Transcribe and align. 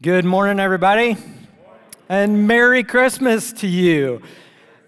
Good 0.00 0.24
morning, 0.24 0.60
everybody, 0.60 1.16
and 2.08 2.46
Merry 2.46 2.84
Christmas 2.84 3.52
to 3.54 3.66
you. 3.66 4.22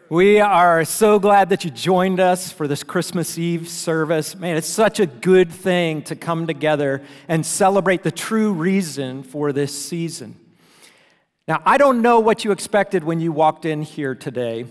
We 0.09 0.39
are 0.39 0.85
so 0.85 1.19
glad 1.19 1.49
that 1.49 1.65
you 1.65 1.73
joined 1.73 2.21
us 2.21 2.53
for 2.53 2.69
this 2.69 2.85
Christmas 2.85 3.37
Eve 3.37 3.69
service. 3.69 4.37
Man, 4.37 4.57
it's 4.57 4.69
such 4.69 5.01
a 5.01 5.07
good 5.07 5.51
thing 5.51 6.03
to 6.03 6.15
come 6.15 6.47
together 6.47 7.03
and 7.27 7.45
celebrate 7.45 8.05
the 8.05 8.13
true 8.13 8.53
reason 8.53 9.25
for 9.25 9.53
this 9.53 9.77
season. 9.77 10.37
Now, 11.49 11.61
I 11.67 11.77
don't 11.77 12.03
know 12.03 12.21
what 12.21 12.45
you 12.45 12.53
expected 12.53 13.03
when 13.03 13.19
you 13.19 13.33
walked 13.33 13.65
in 13.65 13.83
here 13.83 14.15
today, 14.15 14.67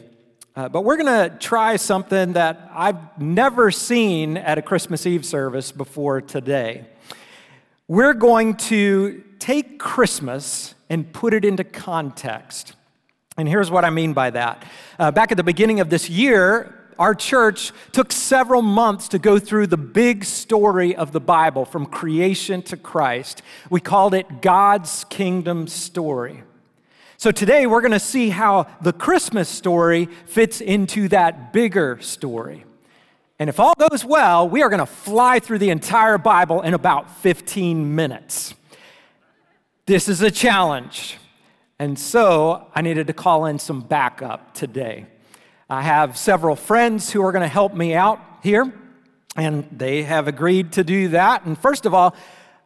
uh, 0.56 0.70
but 0.70 0.86
we're 0.86 0.96
going 0.96 1.30
to 1.30 1.38
try 1.38 1.76
something 1.76 2.32
that 2.32 2.72
I've 2.74 3.20
never 3.20 3.72
seen 3.72 4.38
at 4.38 4.58
a 4.58 4.62
Christmas 4.62 5.06
Eve 5.06 5.26
service 5.26 5.74
before 5.74 6.22
today. 6.22 6.86
We're 7.90 8.14
going 8.14 8.54
to 8.58 9.24
take 9.40 9.80
Christmas 9.80 10.76
and 10.92 11.12
put 11.12 11.34
it 11.34 11.44
into 11.44 11.64
context. 11.64 12.74
And 13.36 13.50
here's 13.50 13.72
what 13.72 13.84
I 13.84 13.90
mean 13.90 14.14
by 14.14 14.30
that. 14.30 14.64
Uh, 15.00 15.10
back 15.10 15.32
at 15.32 15.38
the 15.38 15.44
beginning 15.44 15.80
of 15.80 15.90
this 15.90 16.08
year, 16.08 16.92
our 17.00 17.16
church 17.16 17.72
took 17.92 18.12
several 18.12 18.62
months 18.62 19.08
to 19.08 19.18
go 19.18 19.40
through 19.40 19.66
the 19.66 19.76
big 19.76 20.24
story 20.24 20.96
of 20.96 21.14
the 21.14 21.20
Bible 21.20 21.66
from 21.66 21.88
creation 21.88 22.62
to 22.62 22.78
Christ. 22.78 23.42
We 23.72 23.80
called 23.80 24.14
it 24.14 24.44
God's 24.44 25.04
kingdom 25.06 25.66
story. 25.66 26.44
So 27.18 27.32
today 27.32 27.66
we're 27.66 27.82
going 27.82 27.92
to 27.94 28.00
see 28.00 28.30
how 28.30 28.68
the 28.84 28.94
Christmas 28.94 29.50
story 29.50 30.10
fits 30.28 30.62
into 30.62 31.08
that 31.08 31.52
bigger 31.54 31.98
story. 32.02 32.66
And 33.40 33.50
if 33.50 33.58
all 33.58 33.74
goes 33.76 34.04
well, 34.04 34.50
we 34.50 34.62
are 34.64 34.70
going 34.70 34.80
to 34.80 34.86
fly 34.86 35.40
through 35.40 35.60
the 35.60 35.70
entire 35.70 36.18
Bible 36.18 36.62
in 36.62 36.74
about 36.74 37.10
15 37.20 37.96
minutes. 37.96 38.54
This 39.86 40.10
is 40.10 40.22
a 40.22 40.30
challenge. 40.30 41.18
And 41.80 41.98
so 41.98 42.68
I 42.76 42.82
needed 42.82 43.08
to 43.08 43.14
call 43.14 43.46
in 43.46 43.58
some 43.58 43.80
backup 43.80 44.54
today. 44.54 45.06
I 45.70 45.84
have 45.84 46.18
several 46.18 46.58
friends 46.58 47.12
who 47.12 47.24
are 47.24 47.32
going 47.32 47.44
to 47.44 47.48
help 47.48 47.74
me 47.74 47.94
out 47.94 48.20
here, 48.44 48.74
and 49.38 49.66
they 49.72 50.04
have 50.04 50.28
agreed 50.28 50.74
to 50.74 50.84
do 50.84 51.08
that. 51.10 51.46
And 51.46 51.58
first 51.58 51.86
of 51.86 51.94
all, 51.94 52.18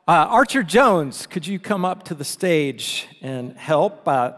uh, 0.08 0.12
Archer 0.12 0.64
Jones, 0.64 1.28
could 1.28 1.46
you 1.46 1.60
come 1.60 1.86
up 1.86 2.04
to 2.06 2.16
the 2.16 2.26
stage 2.26 3.08
and 3.22 3.56
help? 3.58 4.08
Uh, 4.08 4.32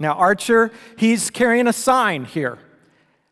now, 0.00 0.14
Archer, 0.14 0.72
he's 0.98 1.30
carrying 1.30 1.68
a 1.68 1.72
sign 1.72 2.24
here. 2.24 2.58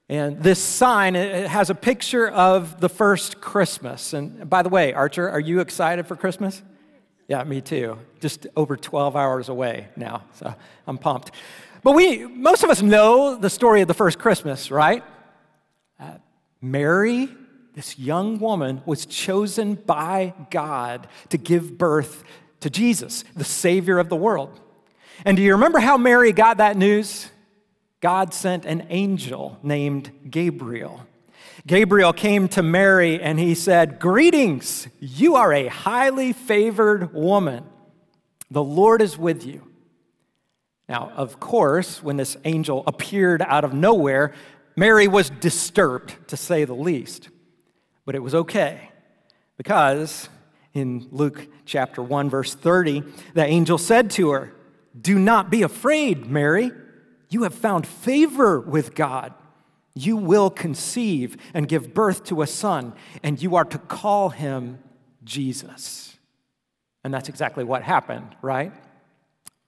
And 0.09 0.43
this 0.43 0.63
sign 0.63 1.15
has 1.15 1.71
a 1.71 1.75
picture 1.75 2.29
of 2.29 2.81
the 2.81 2.91
first 2.91 3.41
Christmas. 3.41 4.13
And 4.13 4.49
by 4.51 4.63
the 4.63 4.69
way, 4.69 4.93
Archer, 4.93 5.31
are 5.31 5.41
you 5.41 5.61
excited 5.61 6.07
for 6.07 6.15
Christmas? 6.15 6.63
Yeah, 7.27 7.43
me 7.45 7.63
too. 7.63 7.99
Just 8.21 8.47
over 8.55 8.77
12 8.77 9.17
hours 9.17 9.49
away 9.49 9.89
now, 9.97 10.25
so 10.35 10.55
I'm 10.87 10.99
pumped. 10.99 11.31
But 11.83 11.93
we, 11.93 12.27
most 12.27 12.65
of 12.65 12.71
us 12.71 12.83
know 12.83 13.37
the 13.37 13.49
story 13.49 13.81
of 13.81 13.89
the 13.89 13.95
first 13.95 14.19
Christmas, 14.19 14.71
right? 14.71 15.03
Uh, 15.99 16.19
Mary, 16.61 17.29
this 17.75 17.99
young 17.99 18.39
woman, 18.39 18.83
was 18.85 19.07
chosen 19.07 19.75
by 19.75 20.35
God 20.51 21.09
to 21.31 21.39
give 21.39 21.79
birth 21.79 22.25
to 22.61 22.69
Jesus, 22.69 23.25
the 23.35 23.45
Savior 23.45 23.99
of 23.99 24.11
the 24.11 24.17
world. 24.17 24.61
And 25.25 25.37
do 25.37 25.43
you 25.43 25.53
remember 25.53 25.79
how 25.79 25.97
Mary 25.97 26.33
got 26.33 26.59
that 26.59 26.77
news? 26.77 27.31
God 28.05 28.35
sent 28.35 28.67
an 28.67 28.87
angel 28.91 29.59
named 29.63 30.13
Gabriel. 30.29 31.07
Gabriel 31.67 32.13
came 32.13 32.49
to 32.49 32.63
Mary 32.63 33.19
and 33.19 33.41
he 33.41 33.55
said, 33.55 33.99
Greetings, 33.99 34.89
you 35.01 35.37
are 35.37 35.51
a 35.55 35.69
highly 35.69 36.35
favored 36.35 37.15
woman. 37.15 37.65
The 38.51 38.63
Lord 38.63 39.01
is 39.01 39.17
with 39.17 39.47
you. 39.47 39.67
Now, 40.87 41.13
of 41.17 41.41
course, 41.41 42.03
when 42.03 42.19
this 42.19 42.37
angel 42.45 42.85
appeared 42.87 43.41
out 43.41 43.65
of 43.65 43.73
nowhere, 43.73 44.35
Mary 44.77 45.09
was 45.09 45.31
disturbed, 45.31 46.29
to 46.29 46.37
say 46.37 46.67
the 46.67 46.75
least. 46.75 47.31
But 48.05 48.15
it 48.15 48.23
was 48.23 48.35
okay 48.35 48.91
because 49.57 50.29
in 50.75 51.09
Luke 51.11 51.47
chapter 51.65 52.03
1, 52.03 52.29
verse 52.29 52.55
30, 52.55 53.03
the 53.33 53.47
angel 53.47 53.79
said 53.79 54.11
to 54.11 54.33
her, 54.33 54.53
Do 55.01 55.19
not 55.19 55.49
be 55.49 55.63
afraid, 55.63 56.27
Mary. 56.27 56.71
You 57.35 57.43
have 57.43 57.55
found 57.57 57.85
favor 57.85 58.61
with 58.61 58.95
God. 58.95 59.35
You 59.93 60.17
will 60.17 60.51
conceive 60.51 61.37
and 61.53 61.67
give 61.67 61.93
birth 61.93 62.23
to 62.27 62.43
a 62.43 62.47
son, 62.47 62.93
and 63.25 63.43
you 63.43 63.57
are 63.57 63.65
to 63.65 63.79
call 63.79 64.29
him 64.29 64.79
Jesus. 65.25 66.17
And 67.03 67.13
that's 67.13 67.29
exactly 67.29 67.65
what 67.65 67.83
happened, 67.83 68.37
right? 68.41 68.73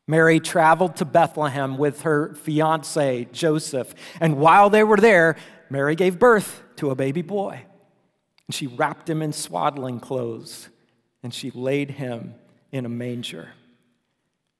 Mary 0.07 0.39
traveled 0.39 0.95
to 0.99 1.05
Bethlehem 1.05 1.77
with 1.77 2.03
her 2.03 2.37
fiance, 2.37 3.27
Joseph. 3.33 3.97
And 4.21 4.37
while 4.37 4.71
they 4.71 4.85
were 4.85 4.97
there, 4.97 5.35
Mary 5.69 5.97
gave 5.97 6.21
birth 6.21 6.63
to 6.77 6.91
a 6.91 6.95
baby 6.95 7.23
boy. 7.23 7.63
And 8.47 8.55
she 8.55 8.69
wrapped 8.69 9.11
him 9.11 9.23
in 9.23 9.33
swaddling 9.33 9.99
clothes 9.99 10.69
and 11.25 11.35
she 11.35 11.51
laid 11.51 11.91
him 11.91 12.37
in 12.71 12.87
a 12.87 12.89
manger. 12.89 13.49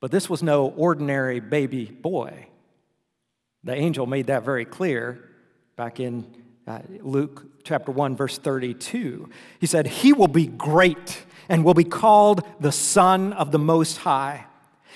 But 0.01 0.11
this 0.11 0.29
was 0.29 0.43
no 0.43 0.71
ordinary 0.71 1.39
baby 1.39 1.85
boy. 1.85 2.49
The 3.67 3.75
angel 3.75 4.07
made 4.07 4.29
that 4.29 4.45
very 4.45 4.65
clear 4.65 5.29
back 5.75 5.99
in 5.99 6.25
uh, 6.69 6.79
Luke 7.01 7.65
chapter 7.65 7.91
1, 7.91 8.15
verse 8.15 8.39
32. 8.39 9.29
He 9.59 9.67
said, 9.67 9.89
He 9.89 10.13
will 10.13 10.29
be 10.29 10.47
great 10.47 11.25
and 11.49 11.65
will 11.65 11.75
be 11.75 11.83
called 11.83 12.47
the 12.61 12.71
Son 12.71 13.33
of 13.33 13.51
the 13.51 13.59
Most 13.59 13.97
High. 13.99 14.47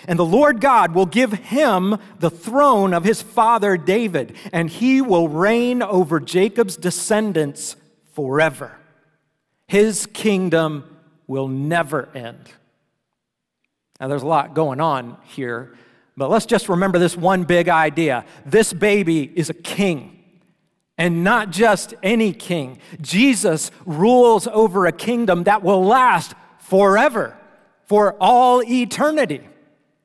And 0.07 0.17
the 0.17 0.25
Lord 0.25 0.61
God 0.61 0.95
will 0.95 1.05
give 1.05 1.33
him 1.33 1.99
the 2.21 2.31
throne 2.31 2.95
of 2.95 3.03
his 3.03 3.21
father 3.21 3.77
David, 3.77 4.37
and 4.53 4.71
he 4.71 5.03
will 5.03 5.29
reign 5.29 5.83
over 5.83 6.21
Jacob's 6.21 6.77
descendants 6.77 7.75
forever. 8.13 8.79
His 9.67 10.07
kingdom 10.07 10.85
will 11.27 11.49
never 11.49 12.09
end. 12.15 12.49
Now, 13.99 14.07
there's 14.07 14.23
a 14.23 14.29
lot 14.29 14.55
going 14.55 14.81
on 14.81 15.17
here, 15.25 15.77
but 16.21 16.29
let's 16.29 16.45
just 16.45 16.69
remember 16.69 16.99
this 16.99 17.17
one 17.17 17.45
big 17.45 17.71
idea 17.71 18.27
this 18.45 18.75
baby 18.75 19.33
is 19.35 19.49
a 19.49 19.55
king 19.55 20.23
and 20.99 21.25
not 21.25 21.49
just 21.49 21.95
any 22.03 22.35
king. 22.35 22.79
Jesus 23.01 23.71
rules 23.87 24.47
over 24.47 24.85
a 24.85 24.93
kingdom 24.93 25.45
that 25.45 25.63
will 25.63 25.83
last 25.83 26.35
forever, 26.59 27.39
for 27.87 28.17
all 28.21 28.63
eternity. 28.63 29.41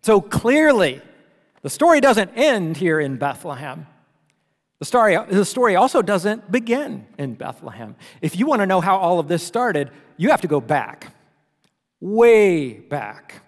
So 0.03 0.21
clearly, 0.21 1.01
the 1.63 1.69
story 1.69 1.99
doesn't 1.99 2.31
end 2.35 2.77
here 2.77 3.01
in 3.01 3.17
Bethlehem. 3.17 3.85
The 4.79 4.85
story, 4.85 5.17
the 5.17 5.43
story 5.43 5.75
also 5.75 6.01
doesn't 6.01 6.49
begin 6.49 7.05
in 7.17 7.33
Bethlehem. 7.33 7.97
If 8.21 8.37
you 8.37 8.45
want 8.45 8.61
to 8.61 8.65
know 8.65 8.79
how 8.79 8.95
all 8.95 9.19
of 9.19 9.27
this 9.27 9.43
started, 9.43 9.91
you 10.15 10.29
have 10.29 10.39
to 10.41 10.47
go 10.47 10.61
back, 10.61 11.13
way 11.99 12.71
back. 12.71 13.44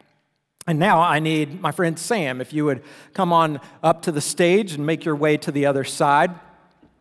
And 0.67 0.79
now 0.79 0.99
I 0.99 1.19
need 1.19 1.61
my 1.61 1.71
friend 1.71 1.97
Sam, 1.97 2.41
if 2.41 2.51
you 2.51 2.65
would 2.65 2.83
come 3.13 3.31
on 3.31 3.61
up 3.81 4.01
to 4.01 4.11
the 4.11 4.19
stage 4.19 4.73
and 4.73 4.85
make 4.85 5.05
your 5.05 5.15
way 5.15 5.37
to 5.37 5.51
the 5.51 5.65
other 5.65 5.85
side. 5.85 6.31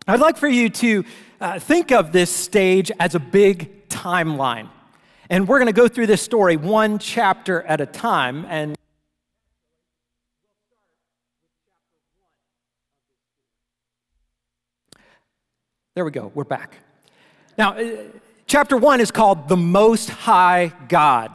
I'd 0.06 0.21
like 0.21 0.37
for 0.37 0.47
you 0.47 0.69
to 0.71 1.04
uh, 1.41 1.59
think 1.59 1.91
of 1.91 2.12
this 2.12 2.31
stage 2.31 2.93
as 3.00 3.16
a 3.16 3.19
big 3.19 3.88
timeline. 3.88 4.69
And 5.28 5.49
we're 5.49 5.59
going 5.59 5.66
to 5.66 5.72
go 5.72 5.88
through 5.88 6.06
this 6.06 6.22
story 6.22 6.56
one 6.56 7.00
chapter 7.00 7.62
at 7.62 7.81
a 7.81 7.87
time. 7.87 8.47
And 8.49 8.77
there 15.97 16.04
we 16.04 16.12
go, 16.12 16.31
we're 16.37 16.44
back. 16.44 16.77
Now, 17.59 17.72
uh, 17.72 17.97
chapter 18.47 18.77
one 18.77 19.00
is 19.00 19.10
called 19.10 19.48
The 19.48 19.56
Most 19.56 20.09
High 20.09 20.72
God. 20.88 21.33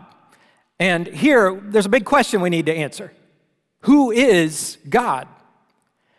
And 0.82 1.06
here, 1.06 1.62
there's 1.64 1.86
a 1.86 1.90
big 1.90 2.06
question 2.06 2.42
we 2.42 2.50
need 2.50 2.66
to 2.66 2.74
answer 2.74 3.14
Who 3.82 4.10
is 4.10 4.80
God? 4.90 5.28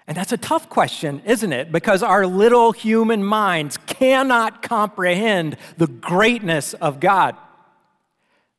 And 0.06 0.16
that's 0.16 0.30
a 0.30 0.36
tough 0.36 0.68
question, 0.68 1.20
isn't 1.26 1.52
it? 1.52 1.72
Because 1.72 2.00
our 2.00 2.28
little 2.28 2.70
human 2.70 3.24
minds 3.24 3.76
cannot 3.88 4.62
comprehend 4.62 5.56
the 5.78 5.88
greatness 5.88 6.74
of 6.74 7.00
God. 7.00 7.36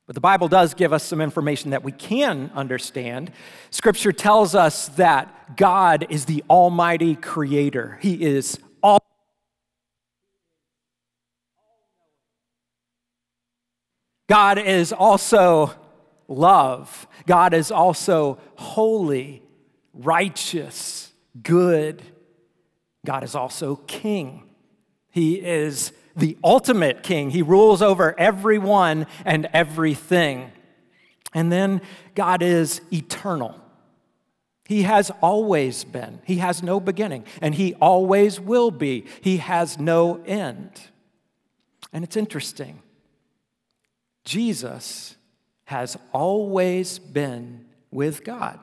But 0.06 0.16
the 0.16 0.22
Bible 0.22 0.50
does 0.50 0.74
give 0.74 0.92
us 0.92 1.04
some 1.04 1.22
information 1.22 1.72
that 1.72 1.84
we 1.84 1.94
can 1.94 2.52
understand. 2.54 3.32
Scripture 3.70 4.12
tells 4.12 4.56
us 4.56 4.90
that 4.90 5.56
God 5.56 6.08
is 6.10 6.26
the 6.26 6.44
Almighty 6.50 7.16
Creator, 7.16 8.00
He 8.02 8.22
is 8.22 8.60
all. 8.82 9.00
God 14.28 14.58
is 14.58 14.92
also 14.92 15.74
love. 16.28 17.08
God 17.26 17.54
is 17.54 17.72
also 17.72 18.40
holy, 18.56 19.44
righteous, 19.94 21.12
good. 21.42 22.02
God 23.06 23.24
is 23.24 23.36
also 23.36 23.76
king. 23.88 24.44
He 25.12 25.36
is 25.36 25.92
the 26.16 26.38
ultimate 26.44 27.04
king. 27.04 27.30
He 27.30 27.42
rules 27.42 27.82
over 27.82 28.18
everyone 28.20 29.08
and 29.26 29.48
everything. 29.54 30.52
And 31.34 31.52
then 31.52 31.82
God 32.16 32.42
is 32.42 32.82
eternal. 32.92 33.60
He 34.66 34.84
has 34.84 35.12
always 35.22 35.84
been. 35.84 36.22
He 36.24 36.38
has 36.38 36.64
no 36.64 36.80
beginning, 36.80 37.26
and 37.42 37.54
He 37.54 37.74
always 37.76 38.40
will 38.40 38.72
be. 38.72 39.06
He 39.22 39.38
has 39.38 39.78
no 39.78 40.22
end. 40.26 40.72
And 41.92 42.04
it's 42.04 42.16
interesting. 42.16 42.82
Jesus 44.24 45.16
has 45.74 45.98
always 46.12 47.00
been 47.00 47.66
with 47.90 48.24
God. 48.24 48.60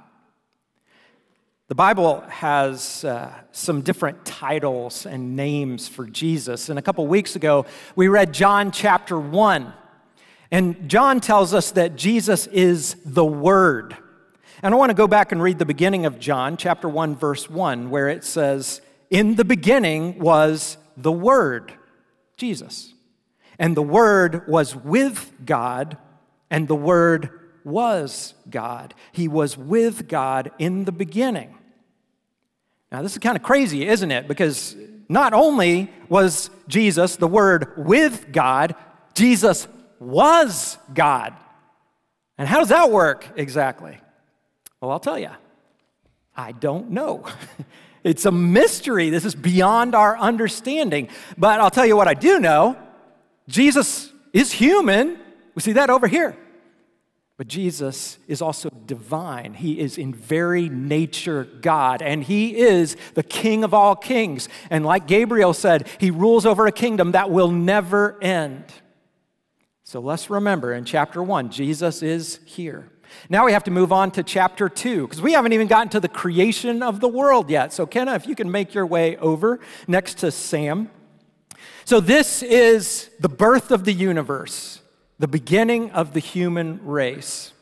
The 1.66 1.74
Bible 1.74 2.20
has 2.28 3.04
uh, 3.04 3.34
some 3.50 3.80
different 3.80 4.24
titles 4.24 5.06
and 5.06 5.34
names 5.34 5.88
for 5.88 6.06
Jesus. 6.06 6.68
And 6.68 6.78
a 6.78 6.82
couple 6.82 7.04
weeks 7.08 7.34
ago, 7.34 7.66
we 7.96 8.06
read 8.06 8.32
John 8.32 8.70
chapter 8.70 9.18
1. 9.18 9.72
And 10.52 10.88
John 10.88 11.20
tells 11.20 11.52
us 11.52 11.72
that 11.72 11.96
Jesus 11.96 12.46
is 12.46 12.94
the 13.04 13.24
Word. 13.24 13.96
And 14.62 14.72
I 14.72 14.78
want 14.78 14.90
to 14.90 14.94
go 14.94 15.08
back 15.08 15.32
and 15.32 15.42
read 15.42 15.58
the 15.58 15.66
beginning 15.66 16.06
of 16.06 16.20
John, 16.20 16.56
chapter 16.56 16.88
1, 16.88 17.16
verse 17.16 17.50
1, 17.50 17.90
where 17.90 18.08
it 18.08 18.22
says, 18.22 18.80
In 19.10 19.34
the 19.34 19.44
beginning 19.44 20.20
was 20.20 20.76
the 20.96 21.10
Word, 21.10 21.72
Jesus. 22.36 22.94
And 23.58 23.76
the 23.76 23.82
Word 23.82 24.46
was 24.46 24.76
with 24.76 25.32
God, 25.44 25.96
and 26.50 26.68
the 26.68 26.74
Word 26.74 27.30
was 27.64 28.34
God. 28.48 28.94
He 29.12 29.28
was 29.28 29.56
with 29.56 30.08
God 30.08 30.50
in 30.58 30.84
the 30.84 30.92
beginning. 30.92 31.56
Now, 32.90 33.02
this 33.02 33.12
is 33.12 33.18
kind 33.18 33.36
of 33.36 33.42
crazy, 33.42 33.86
isn't 33.86 34.10
it? 34.10 34.26
Because 34.26 34.74
not 35.08 35.32
only 35.32 35.90
was 36.08 36.50
Jesus, 36.68 37.16
the 37.16 37.28
Word, 37.28 37.72
with 37.76 38.32
God, 38.32 38.74
Jesus 39.14 39.68
was 39.98 40.78
God. 40.92 41.34
And 42.38 42.48
how 42.48 42.58
does 42.58 42.70
that 42.70 42.90
work 42.90 43.26
exactly? 43.36 43.98
Well, 44.80 44.90
I'll 44.90 45.00
tell 45.00 45.18
you. 45.18 45.30
I 46.34 46.52
don't 46.52 46.90
know. 46.90 47.26
it's 48.04 48.24
a 48.24 48.32
mystery. 48.32 49.10
This 49.10 49.24
is 49.24 49.34
beyond 49.34 49.94
our 49.94 50.16
understanding. 50.16 51.08
But 51.36 51.60
I'll 51.60 51.70
tell 51.70 51.86
you 51.86 51.96
what 51.96 52.08
I 52.08 52.14
do 52.14 52.40
know 52.40 52.76
Jesus 53.46 54.12
is 54.32 54.52
human. 54.52 55.18
We 55.60 55.62
see 55.62 55.72
that 55.72 55.90
over 55.90 56.06
here. 56.06 56.38
But 57.36 57.46
Jesus 57.46 58.16
is 58.26 58.40
also 58.40 58.70
divine. 58.70 59.52
He 59.52 59.78
is 59.78 59.98
in 59.98 60.14
very 60.14 60.70
nature 60.70 61.44
God, 61.44 62.00
and 62.00 62.24
He 62.24 62.56
is 62.56 62.96
the 63.12 63.22
King 63.22 63.62
of 63.62 63.74
all 63.74 63.94
kings. 63.94 64.48
And 64.70 64.86
like 64.86 65.06
Gabriel 65.06 65.52
said, 65.52 65.86
He 65.98 66.10
rules 66.10 66.46
over 66.46 66.66
a 66.66 66.72
kingdom 66.72 67.12
that 67.12 67.30
will 67.30 67.50
never 67.50 68.16
end. 68.22 68.64
So 69.84 70.00
let's 70.00 70.30
remember 70.30 70.72
in 70.72 70.86
chapter 70.86 71.22
one, 71.22 71.50
Jesus 71.50 72.02
is 72.02 72.40
here. 72.46 72.88
Now 73.28 73.44
we 73.44 73.52
have 73.52 73.64
to 73.64 73.70
move 73.70 73.92
on 73.92 74.12
to 74.12 74.22
chapter 74.22 74.70
two, 74.70 75.06
because 75.06 75.20
we 75.20 75.34
haven't 75.34 75.52
even 75.52 75.66
gotten 75.66 75.90
to 75.90 76.00
the 76.00 76.08
creation 76.08 76.82
of 76.82 77.00
the 77.00 77.08
world 77.08 77.50
yet. 77.50 77.74
So, 77.74 77.84
Kenna, 77.84 78.14
if 78.14 78.26
you 78.26 78.34
can 78.34 78.50
make 78.50 78.72
your 78.72 78.86
way 78.86 79.18
over 79.18 79.60
next 79.86 80.20
to 80.20 80.30
Sam. 80.30 80.88
So, 81.84 82.00
this 82.00 82.42
is 82.42 83.10
the 83.20 83.28
birth 83.28 83.70
of 83.70 83.84
the 83.84 83.92
universe, 83.92 84.79
the 85.20 85.28
beginning 85.28 85.90
of 85.90 86.14
the 86.14 86.18
human 86.18 86.80
race. 86.82 87.52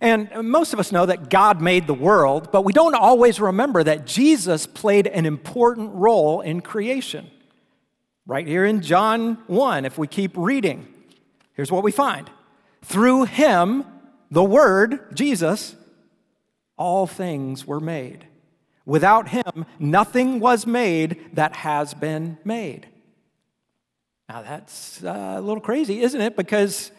And 0.00 0.30
most 0.42 0.72
of 0.72 0.80
us 0.80 0.90
know 0.90 1.04
that 1.04 1.28
God 1.28 1.60
made 1.60 1.86
the 1.86 1.94
world, 1.94 2.50
but 2.50 2.62
we 2.62 2.72
don't 2.72 2.94
always 2.94 3.38
remember 3.38 3.84
that 3.84 4.06
Jesus 4.06 4.66
played 4.66 5.06
an 5.06 5.26
important 5.26 5.92
role 5.92 6.40
in 6.40 6.62
creation. 6.62 7.30
Right 8.26 8.46
here 8.46 8.64
in 8.64 8.80
John 8.80 9.34
1, 9.48 9.84
if 9.84 9.98
we 9.98 10.06
keep 10.06 10.32
reading, 10.34 10.88
here's 11.52 11.70
what 11.70 11.84
we 11.84 11.92
find. 11.92 12.30
Through 12.80 13.24
him, 13.24 13.84
the 14.30 14.42
Word, 14.42 15.14
Jesus, 15.14 15.76
all 16.78 17.06
things 17.06 17.66
were 17.66 17.80
made. 17.80 18.26
Without 18.86 19.28
him, 19.28 19.66
nothing 19.78 20.40
was 20.40 20.66
made 20.66 21.34
that 21.34 21.56
has 21.56 21.92
been 21.92 22.38
made. 22.44 22.88
Now, 24.28 24.42
that's 24.42 25.02
uh, 25.04 25.34
a 25.36 25.40
little 25.40 25.60
crazy, 25.60 26.00
isn't 26.00 26.20
it? 26.20 26.36
Because 26.36 26.90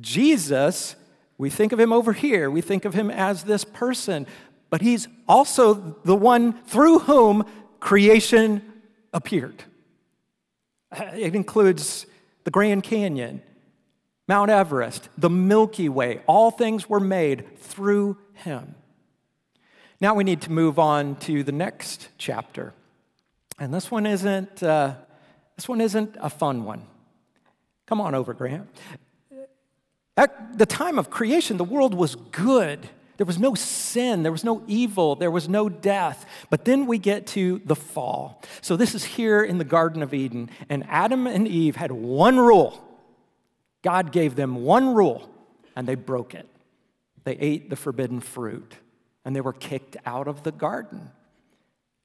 Jesus, 0.00 0.96
we 1.38 1.50
think 1.50 1.72
of 1.72 1.80
him 1.80 1.92
over 1.92 2.12
here, 2.12 2.50
we 2.50 2.60
think 2.60 2.84
of 2.84 2.94
him 2.94 3.10
as 3.10 3.44
this 3.44 3.64
person, 3.64 4.26
but 4.70 4.80
he's 4.80 5.06
also 5.28 5.96
the 6.04 6.16
one 6.16 6.54
through 6.64 7.00
whom 7.00 7.44
creation 7.80 8.62
appeared. 9.12 9.64
It 11.14 11.34
includes 11.34 12.06
the 12.44 12.50
Grand 12.50 12.82
Canyon, 12.82 13.42
Mount 14.28 14.50
Everest, 14.50 15.08
the 15.18 15.30
Milky 15.30 15.88
Way, 15.88 16.20
all 16.26 16.50
things 16.50 16.88
were 16.88 17.00
made 17.00 17.58
through 17.58 18.18
him. 18.32 18.74
Now 20.00 20.14
we 20.14 20.24
need 20.24 20.42
to 20.42 20.52
move 20.52 20.78
on 20.78 21.16
to 21.20 21.42
the 21.42 21.52
next 21.52 22.08
chapter. 22.18 22.72
And 23.58 23.72
this 23.72 23.90
one 23.90 24.06
isn't, 24.06 24.62
uh, 24.62 24.94
this 25.56 25.68
one 25.68 25.80
isn't 25.80 26.16
a 26.20 26.30
fun 26.30 26.64
one. 26.64 26.86
Come 27.86 28.00
on 28.00 28.14
over, 28.14 28.34
Grant. 28.34 28.68
At 30.16 30.58
the 30.58 30.66
time 30.66 30.98
of 30.98 31.10
creation, 31.10 31.56
the 31.56 31.64
world 31.64 31.94
was 31.94 32.14
good. 32.14 32.88
There 33.16 33.26
was 33.26 33.38
no 33.38 33.54
sin, 33.54 34.22
there 34.22 34.32
was 34.32 34.44
no 34.44 34.62
evil, 34.66 35.14
there 35.14 35.30
was 35.30 35.48
no 35.48 35.68
death. 35.70 36.26
But 36.50 36.66
then 36.66 36.86
we 36.86 36.98
get 36.98 37.26
to 37.28 37.62
the 37.64 37.76
fall. 37.76 38.42
So 38.60 38.76
this 38.76 38.94
is 38.94 39.04
here 39.04 39.42
in 39.42 39.56
the 39.56 39.64
Garden 39.64 40.02
of 40.02 40.12
Eden, 40.12 40.50
and 40.68 40.84
Adam 40.88 41.26
and 41.26 41.48
Eve 41.48 41.76
had 41.76 41.92
one 41.92 42.38
rule 42.38 42.82
God 43.86 44.10
gave 44.10 44.34
them 44.34 44.64
one 44.64 44.94
rule, 44.94 45.30
and 45.76 45.86
they 45.86 45.94
broke 45.94 46.34
it. 46.34 46.48
They 47.22 47.36
ate 47.36 47.70
the 47.70 47.76
forbidden 47.76 48.18
fruit, 48.18 48.74
and 49.24 49.36
they 49.36 49.40
were 49.40 49.52
kicked 49.52 49.96
out 50.04 50.26
of 50.26 50.42
the 50.42 50.50
garden. 50.50 51.12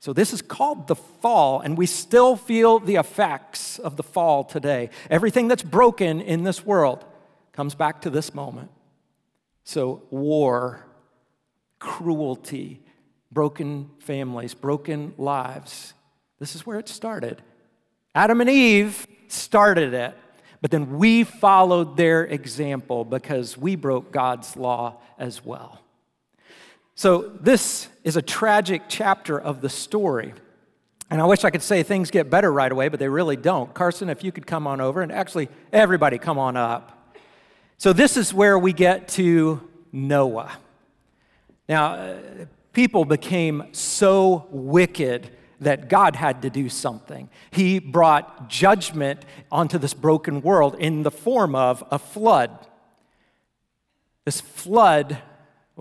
So, 0.02 0.14
this 0.14 0.34
is 0.34 0.42
called 0.42 0.88
the 0.88 0.96
fall, 0.96 1.62
and 1.62 1.78
we 1.78 1.86
still 1.86 2.36
feel 2.36 2.80
the 2.80 2.96
effects 2.96 3.78
of 3.78 3.98
the 3.98 4.04
fall 4.04 4.44
today. 4.44 4.90
Everything 5.12 5.48
that's 5.48 5.62
broken 5.62 6.22
in 6.22 6.42
this 6.42 6.66
world 6.66 7.06
comes 7.52 7.76
back 7.76 8.02
to 8.02 8.10
this 8.10 8.34
moment. 8.34 8.72
So, 9.64 10.02
war, 10.10 10.88
cruelty, 11.78 12.82
broken 13.32 13.92
families, 14.00 14.56
broken 14.56 15.14
lives. 15.20 15.94
This 16.40 16.56
is 16.56 16.66
where 16.66 16.80
it 16.80 16.90
started. 16.90 17.40
Adam 18.16 18.42
and 18.42 18.50
Eve 18.50 19.06
started 19.28 19.94
it. 19.94 20.18
But 20.62 20.72
then 20.72 20.98
we 20.98 21.24
followed 21.24 21.96
their 21.96 22.24
example 22.24 23.06
because 23.06 23.56
we 23.56 23.76
broke 23.76 24.12
God's 24.12 24.58
law 24.58 25.00
as 25.20 25.46
well. 25.46 25.80
So, 26.96 27.32
this 27.40 27.88
is 28.04 28.16
a 28.16 28.22
tragic 28.22 28.84
chapter 28.88 29.40
of 29.40 29.62
the 29.62 29.70
story. 29.70 30.34
And 31.10 31.22
I 31.22 31.26
wish 31.26 31.44
I 31.44 31.50
could 31.50 31.62
say 31.62 31.84
things 31.84 32.12
get 32.12 32.30
better 32.30 32.52
right 32.52 32.72
away, 32.72 32.88
but 32.88 33.00
they 33.00 33.10
really 33.10 33.36
don't. 33.36 33.74
Carson, 33.74 34.10
if 34.10 34.24
you 34.24 34.32
could 34.32 34.46
come 34.46 34.68
on 34.68 34.80
over, 34.80 35.02
and 35.02 35.12
actually, 35.12 35.50
everybody 35.74 36.18
come 36.18 36.38
on 36.38 36.56
up. 36.56 37.16
So, 37.78 37.94
this 37.94 38.18
is 38.18 38.34
where 38.34 38.60
we 38.60 38.74
get 38.74 39.08
to 39.10 39.68
Noah. 39.92 40.52
Now, 41.68 41.94
uh, 41.94 42.18
people 42.74 43.06
became 43.06 43.70
so 43.72 44.48
wicked 44.52 45.30
that 45.62 45.90
God 45.90 46.16
had 46.16 46.42
to 46.42 46.50
do 46.50 46.70
something. 46.70 47.30
He 47.52 47.80
brought 47.80 48.50
judgment 48.50 49.26
onto 49.52 49.78
this 49.78 49.94
broken 49.94 50.42
world 50.42 50.76
in 50.80 51.04
the 51.04 51.12
form 51.12 51.56
of 51.56 51.84
a 51.92 52.00
flood. 52.00 52.68
This 54.26 54.42
flood 54.42 55.20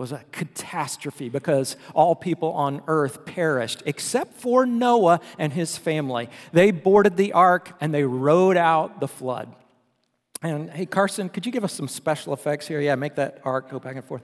was 0.00 0.12
a 0.12 0.25
catastrophe 0.33 1.28
because 1.28 1.76
all 1.95 2.14
people 2.14 2.52
on 2.52 2.80
earth 2.87 3.26
perished 3.26 3.83
except 3.85 4.33
for 4.33 4.64
Noah 4.64 5.21
and 5.38 5.52
his 5.52 5.76
family. 5.76 6.30
They 6.54 6.71
boarded 6.71 7.19
the 7.19 7.35
ark 7.35 7.76
and 7.83 7.92
they 7.92 8.04
rode 8.04 8.57
out 8.57 8.99
the 9.00 9.07
flood. 9.07 9.54
And 10.40 10.71
hey, 10.71 10.87
Carson, 10.87 11.28
could 11.28 11.45
you 11.45 11.52
give 11.52 11.64
us 11.64 11.75
some 11.75 11.87
special 11.87 12.33
effects 12.33 12.66
here? 12.66 12.80
Yeah, 12.80 12.95
make 12.95 13.16
that 13.16 13.40
ark 13.45 13.71
go 13.71 13.78
back 13.78 13.95
and 13.95 14.02
forth. 14.02 14.23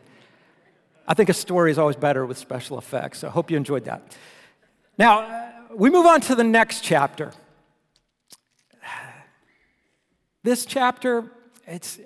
I 1.07 1.13
think 1.13 1.29
a 1.29 1.35
story 1.35 1.71
is 1.71 1.77
always 1.77 1.97
better 1.97 2.25
with 2.25 2.39
special 2.39 2.79
effects, 2.79 3.19
so 3.19 3.29
I 3.29 3.31
hope 3.31 3.51
you 3.51 3.59
enjoyed 3.59 3.85
that. 3.85 4.17
Now, 4.97 5.53
we 5.75 5.91
move 5.91 6.07
on 6.07 6.23
to 6.23 6.35
the 6.35 6.43
next 6.43 6.85
chapter. 6.85 7.33
This 10.43 10.65
chapter, 10.65 11.31
it's, 11.67 11.99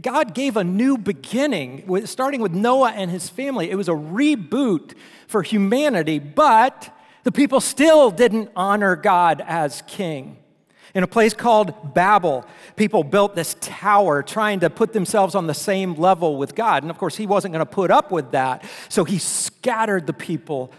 God 0.00 0.32
gave 0.32 0.56
a 0.56 0.62
new 0.62 0.96
beginning, 0.96 2.06
starting 2.06 2.40
with 2.40 2.52
Noah 2.52 2.92
and 2.92 3.10
his 3.10 3.28
family. 3.28 3.70
It 3.70 3.74
was 3.74 3.88
a 3.88 3.92
reboot 3.92 4.94
for 5.26 5.42
humanity, 5.42 6.20
but 6.20 6.94
the 7.24 7.32
people 7.32 7.60
still 7.60 8.10
didn't 8.10 8.50
honor 8.54 8.94
God 8.94 9.42
as 9.44 9.82
king. 9.88 10.36
In 10.94 11.02
a 11.02 11.08
place 11.08 11.34
called 11.34 11.94
Babel, 11.94 12.46
people 12.76 13.04
built 13.04 13.34
this 13.34 13.56
tower 13.60 14.22
trying 14.22 14.60
to 14.60 14.70
put 14.70 14.92
themselves 14.92 15.34
on 15.34 15.46
the 15.46 15.54
same 15.54 15.94
level 15.94 16.36
with 16.36 16.54
God. 16.54 16.82
And 16.82 16.90
of 16.90 16.96
course, 16.96 17.16
he 17.16 17.26
wasn't 17.26 17.52
going 17.52 17.64
to 17.64 17.70
put 17.70 17.90
up 17.90 18.10
with 18.10 18.30
that. 18.30 18.64
So 18.88 19.04
he 19.04 19.18
scattered 19.18 20.06
the 20.06 20.12
people 20.12 20.72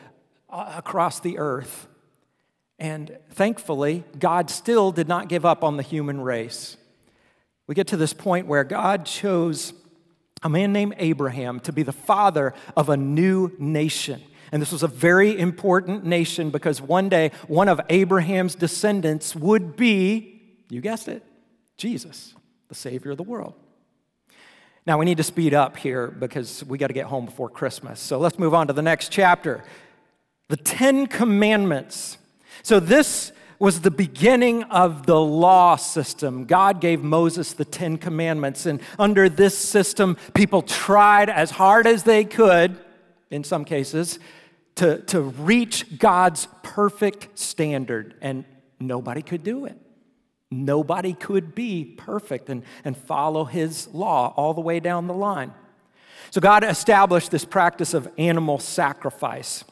uh, 0.50 0.74
across 0.78 1.20
the 1.20 1.38
earth. 1.38 1.88
And 2.80 3.18
thankfully, 3.32 4.06
God 4.18 4.50
still 4.50 4.92
did 4.92 5.08
not 5.08 5.28
give 5.28 5.46
up 5.46 5.64
on 5.64 5.78
the 5.78 5.84
human 5.84 6.22
race. 6.22 6.78
We 7.70 7.76
get 7.76 7.86
to 7.90 7.98
this 7.98 8.14
point 8.14 8.48
where 8.48 8.64
God 8.64 9.06
chose 9.06 9.74
a 10.42 10.50
man 10.50 10.74
named 10.74 10.96
Abraham 10.98 11.60
to 11.60 11.72
be 11.72 11.84
the 11.84 11.92
father 11.92 12.56
of 12.76 12.90
a 12.90 12.98
new 12.98 13.52
nation. 13.60 14.24
And 14.52 14.60
this 14.60 14.72
was 14.72 14.82
a 14.82 14.88
very 14.88 15.38
important 15.38 16.04
nation 16.04 16.50
because 16.50 16.82
one 16.82 17.10
day 17.10 17.30
one 17.48 17.68
of 17.68 17.80
Abraham's 17.92 18.56
descendants 18.56 19.36
would 19.36 19.76
be, 19.76 20.42
you 20.68 20.82
guessed 20.82 21.08
it, 21.08 21.22
Jesus, 21.78 22.34
the 22.70 22.74
Savior 22.74 23.12
of 23.12 23.18
the 23.18 23.24
world. 23.24 23.54
Now 24.88 24.98
we 24.98 25.06
need 25.06 25.18
to 25.18 25.24
speed 25.24 25.54
up 25.54 25.78
here 25.78 26.08
because 26.08 26.64
we 26.66 26.80
got 26.80 26.88
to 26.88 26.94
get 26.94 27.06
home 27.06 27.26
before 27.26 27.50
Christmas. 27.50 28.00
So 28.00 28.18
let's 28.18 28.40
move 28.40 28.56
on 28.56 28.66
to 28.66 28.74
the 28.74 28.82
next 28.82 29.12
chapter. 29.12 29.64
The 30.48 30.58
Ten 30.58 31.06
Commandments. 31.06 32.18
So 32.64 32.80
this 32.80 33.32
was 33.60 33.82
the 33.82 33.92
beginning 33.92 34.64
of 34.64 35.06
the 35.06 35.20
law 35.20 35.76
system. 35.76 36.46
God 36.46 36.80
gave 36.80 37.04
Moses 37.04 37.54
the 37.54 37.66
Ten 37.66 37.98
Commandments, 37.98 38.66
and 38.66 38.82
under 38.98 39.28
this 39.28 39.58
system, 39.58 40.18
people 40.34 40.62
tried 40.62 41.30
as 41.30 41.52
hard 41.52 41.86
as 41.86 42.04
they 42.04 42.24
could, 42.24 42.80
in 43.30 43.44
some 43.44 43.66
cases, 43.66 44.18
to, 44.76 45.02
to 45.04 45.22
reach 45.22 46.00
God's 46.00 46.48
perfect 46.64 47.38
standard, 47.38 48.16
and 48.22 48.46
nobody 48.80 49.22
could 49.22 49.44
do 49.44 49.66
it. 49.66 49.78
Nobody 50.52 51.14
could 51.14 51.54
be 51.54 51.86
perfect 51.86 52.50
and, 52.50 52.64
and 52.84 52.98
follow 52.98 53.44
his 53.44 53.88
law 53.90 54.34
all 54.36 54.54
the 54.54 54.62
way 54.62 54.80
down 54.80 55.08
the 55.08 55.14
line. 55.14 55.54
So 56.32 56.42
God 56.42 56.64
established 56.64 57.30
this 57.30 57.46
practice 57.46 57.94
of 57.94 58.08
animal 58.18 58.58
sacrifice. 58.58 59.64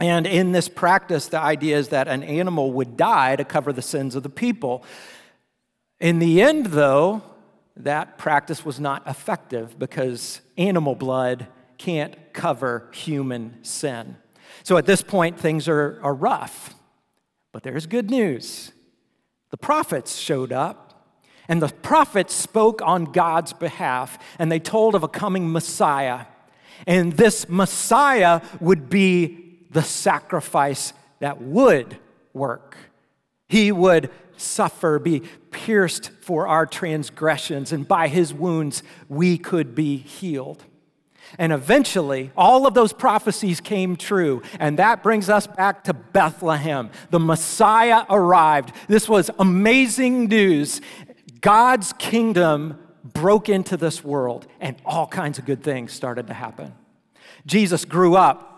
And 0.00 0.26
in 0.26 0.52
this 0.52 0.68
practice, 0.68 1.28
the 1.28 1.40
idea 1.40 1.78
is 1.78 1.88
that 1.88 2.08
an 2.08 2.22
animal 2.24 2.72
would 2.72 2.96
die 2.96 3.36
to 3.36 3.44
cover 3.44 3.72
the 3.72 3.82
sins 3.82 4.14
of 4.14 4.22
the 4.22 4.28
people. 4.28 4.84
In 6.00 6.18
the 6.18 6.42
end, 6.42 6.66
though, 6.66 7.22
that 7.76 8.18
practice 8.18 8.64
was 8.64 8.80
not 8.80 9.06
effective 9.06 9.78
because 9.78 10.40
animal 10.58 10.94
blood 10.94 11.46
can't 11.78 12.16
cover 12.32 12.88
human 12.92 13.62
sin. 13.62 14.16
So 14.62 14.76
at 14.76 14.86
this 14.86 15.02
point, 15.02 15.38
things 15.38 15.68
are, 15.68 16.00
are 16.02 16.14
rough. 16.14 16.74
But 17.52 17.62
there's 17.62 17.86
good 17.86 18.10
news. 18.10 18.72
The 19.50 19.56
prophets 19.56 20.16
showed 20.16 20.50
up, 20.50 21.06
and 21.46 21.62
the 21.62 21.68
prophets 21.68 22.34
spoke 22.34 22.82
on 22.82 23.04
God's 23.04 23.52
behalf, 23.52 24.18
and 24.38 24.50
they 24.50 24.58
told 24.58 24.94
of 24.96 25.04
a 25.04 25.08
coming 25.08 25.52
Messiah. 25.52 26.26
And 26.86 27.12
this 27.12 27.48
Messiah 27.48 28.40
would 28.60 28.88
be 28.88 29.43
the 29.74 29.82
sacrifice 29.82 30.94
that 31.18 31.42
would 31.42 31.98
work. 32.32 32.76
He 33.48 33.70
would 33.70 34.10
suffer, 34.36 34.98
be 34.98 35.22
pierced 35.50 36.10
for 36.22 36.46
our 36.46 36.64
transgressions, 36.64 37.72
and 37.72 37.86
by 37.86 38.08
his 38.08 38.32
wounds 38.32 38.82
we 39.08 39.36
could 39.36 39.74
be 39.74 39.96
healed. 39.96 40.64
And 41.38 41.52
eventually, 41.52 42.30
all 42.36 42.66
of 42.66 42.74
those 42.74 42.92
prophecies 42.92 43.60
came 43.60 43.96
true. 43.96 44.42
And 44.60 44.78
that 44.78 45.02
brings 45.02 45.28
us 45.28 45.46
back 45.46 45.84
to 45.84 45.94
Bethlehem. 45.94 46.90
The 47.10 47.18
Messiah 47.18 48.04
arrived. 48.08 48.72
This 48.88 49.08
was 49.08 49.30
amazing 49.38 50.26
news. 50.26 50.80
God's 51.40 51.92
kingdom 51.94 52.78
broke 53.02 53.48
into 53.48 53.76
this 53.76 54.04
world, 54.04 54.46
and 54.60 54.76
all 54.84 55.06
kinds 55.06 55.38
of 55.38 55.44
good 55.44 55.62
things 55.62 55.92
started 55.92 56.28
to 56.28 56.34
happen. 56.34 56.74
Jesus 57.46 57.84
grew 57.84 58.16
up. 58.16 58.53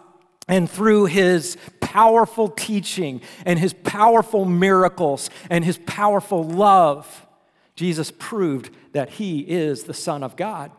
And 0.48 0.70
through 0.70 1.06
his 1.06 1.56
powerful 1.80 2.48
teaching 2.48 3.20
and 3.44 3.58
his 3.58 3.72
powerful 3.72 4.44
miracles 4.44 5.30
and 5.50 5.64
his 5.64 5.78
powerful 5.86 6.44
love, 6.44 7.26
Jesus 7.74 8.12
proved 8.16 8.70
that 8.92 9.10
he 9.10 9.40
is 9.40 9.84
the 9.84 9.94
Son 9.94 10.22
of 10.22 10.36
God. 10.36 10.70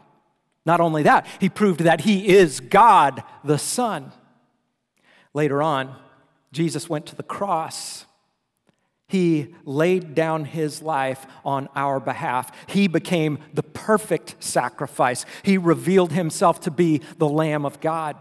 Not 0.65 0.79
only 0.79 1.03
that, 1.03 1.27
he 1.39 1.49
proved 1.49 1.81
that 1.81 2.01
he 2.01 2.27
is 2.27 2.59
God 2.59 3.23
the 3.43 3.57
Son. 3.57 4.11
Later 5.33 5.61
on, 5.61 5.95
Jesus 6.51 6.89
went 6.89 7.05
to 7.07 7.15
the 7.15 7.23
cross. 7.23 8.05
He 9.07 9.53
laid 9.63 10.15
down 10.15 10.45
his 10.45 10.81
life 10.81 11.25
on 11.45 11.69
our 11.75 11.99
behalf. 11.99 12.51
He 12.67 12.87
became 12.87 13.39
the 13.53 13.63
perfect 13.63 14.35
sacrifice. 14.43 15.25
He 15.43 15.57
revealed 15.57 16.11
himself 16.11 16.59
to 16.61 16.71
be 16.71 17.01
the 17.17 17.29
Lamb 17.29 17.65
of 17.65 17.79
God. 17.79 18.17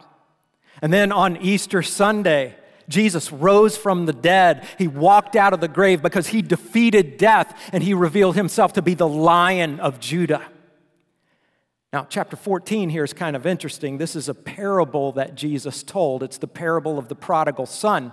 And 0.82 0.92
then 0.92 1.12
on 1.12 1.36
Easter 1.38 1.82
Sunday, 1.82 2.54
Jesus 2.88 3.32
rose 3.32 3.76
from 3.76 4.06
the 4.06 4.12
dead. 4.12 4.66
He 4.78 4.88
walked 4.88 5.36
out 5.36 5.52
of 5.52 5.60
the 5.60 5.68
grave 5.68 6.02
because 6.02 6.28
he 6.28 6.42
defeated 6.42 7.18
death 7.18 7.58
and 7.72 7.82
he 7.82 7.94
revealed 7.94 8.36
himself 8.36 8.74
to 8.74 8.82
be 8.82 8.94
the 8.94 9.08
Lion 9.08 9.80
of 9.80 9.98
Judah. 10.00 10.42
Now, 11.92 12.06
chapter 12.08 12.36
14 12.36 12.90
here 12.90 13.04
is 13.04 13.12
kind 13.12 13.36
of 13.36 13.46
interesting. 13.46 13.98
This 13.98 14.16
is 14.16 14.28
a 14.28 14.34
parable 14.34 15.12
that 15.12 15.34
Jesus 15.34 15.82
told. 15.82 16.22
It's 16.22 16.38
the 16.38 16.48
parable 16.48 16.98
of 16.98 17.08
the 17.08 17.14
prodigal 17.14 17.66
son. 17.66 18.12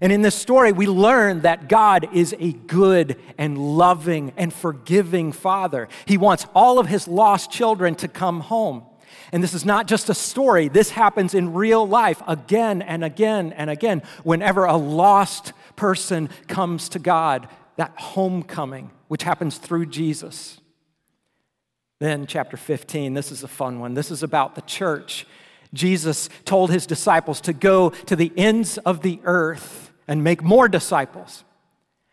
And 0.00 0.12
in 0.12 0.22
this 0.22 0.34
story, 0.34 0.72
we 0.72 0.86
learn 0.86 1.40
that 1.40 1.68
God 1.68 2.08
is 2.14 2.34
a 2.38 2.52
good 2.52 3.16
and 3.36 3.58
loving 3.78 4.32
and 4.36 4.52
forgiving 4.52 5.32
father. 5.32 5.88
He 6.06 6.16
wants 6.16 6.46
all 6.54 6.78
of 6.78 6.86
his 6.86 7.08
lost 7.08 7.50
children 7.50 7.94
to 7.96 8.08
come 8.08 8.40
home. 8.40 8.84
And 9.32 9.42
this 9.42 9.54
is 9.54 9.64
not 9.64 9.86
just 9.86 10.08
a 10.08 10.14
story, 10.14 10.68
this 10.68 10.90
happens 10.90 11.34
in 11.34 11.52
real 11.52 11.86
life 11.86 12.22
again 12.26 12.82
and 12.82 13.04
again 13.04 13.52
and 13.52 13.68
again. 13.70 14.02
Whenever 14.24 14.64
a 14.64 14.76
lost 14.76 15.52
person 15.76 16.30
comes 16.46 16.88
to 16.90 16.98
God, 16.98 17.48
that 17.76 17.92
homecoming, 17.96 18.90
which 19.08 19.22
happens 19.22 19.58
through 19.58 19.86
Jesus. 19.86 20.60
Then, 22.00 22.26
chapter 22.26 22.56
15, 22.56 23.14
this 23.14 23.32
is 23.32 23.42
a 23.42 23.48
fun 23.48 23.80
one. 23.80 23.94
This 23.94 24.10
is 24.10 24.22
about 24.22 24.54
the 24.54 24.62
church. 24.62 25.26
Jesus 25.74 26.28
told 26.44 26.70
his 26.70 26.86
disciples 26.86 27.40
to 27.42 27.52
go 27.52 27.90
to 27.90 28.16
the 28.16 28.32
ends 28.36 28.78
of 28.78 29.02
the 29.02 29.20
earth 29.24 29.92
and 30.06 30.24
make 30.24 30.42
more 30.42 30.68
disciples. 30.68 31.44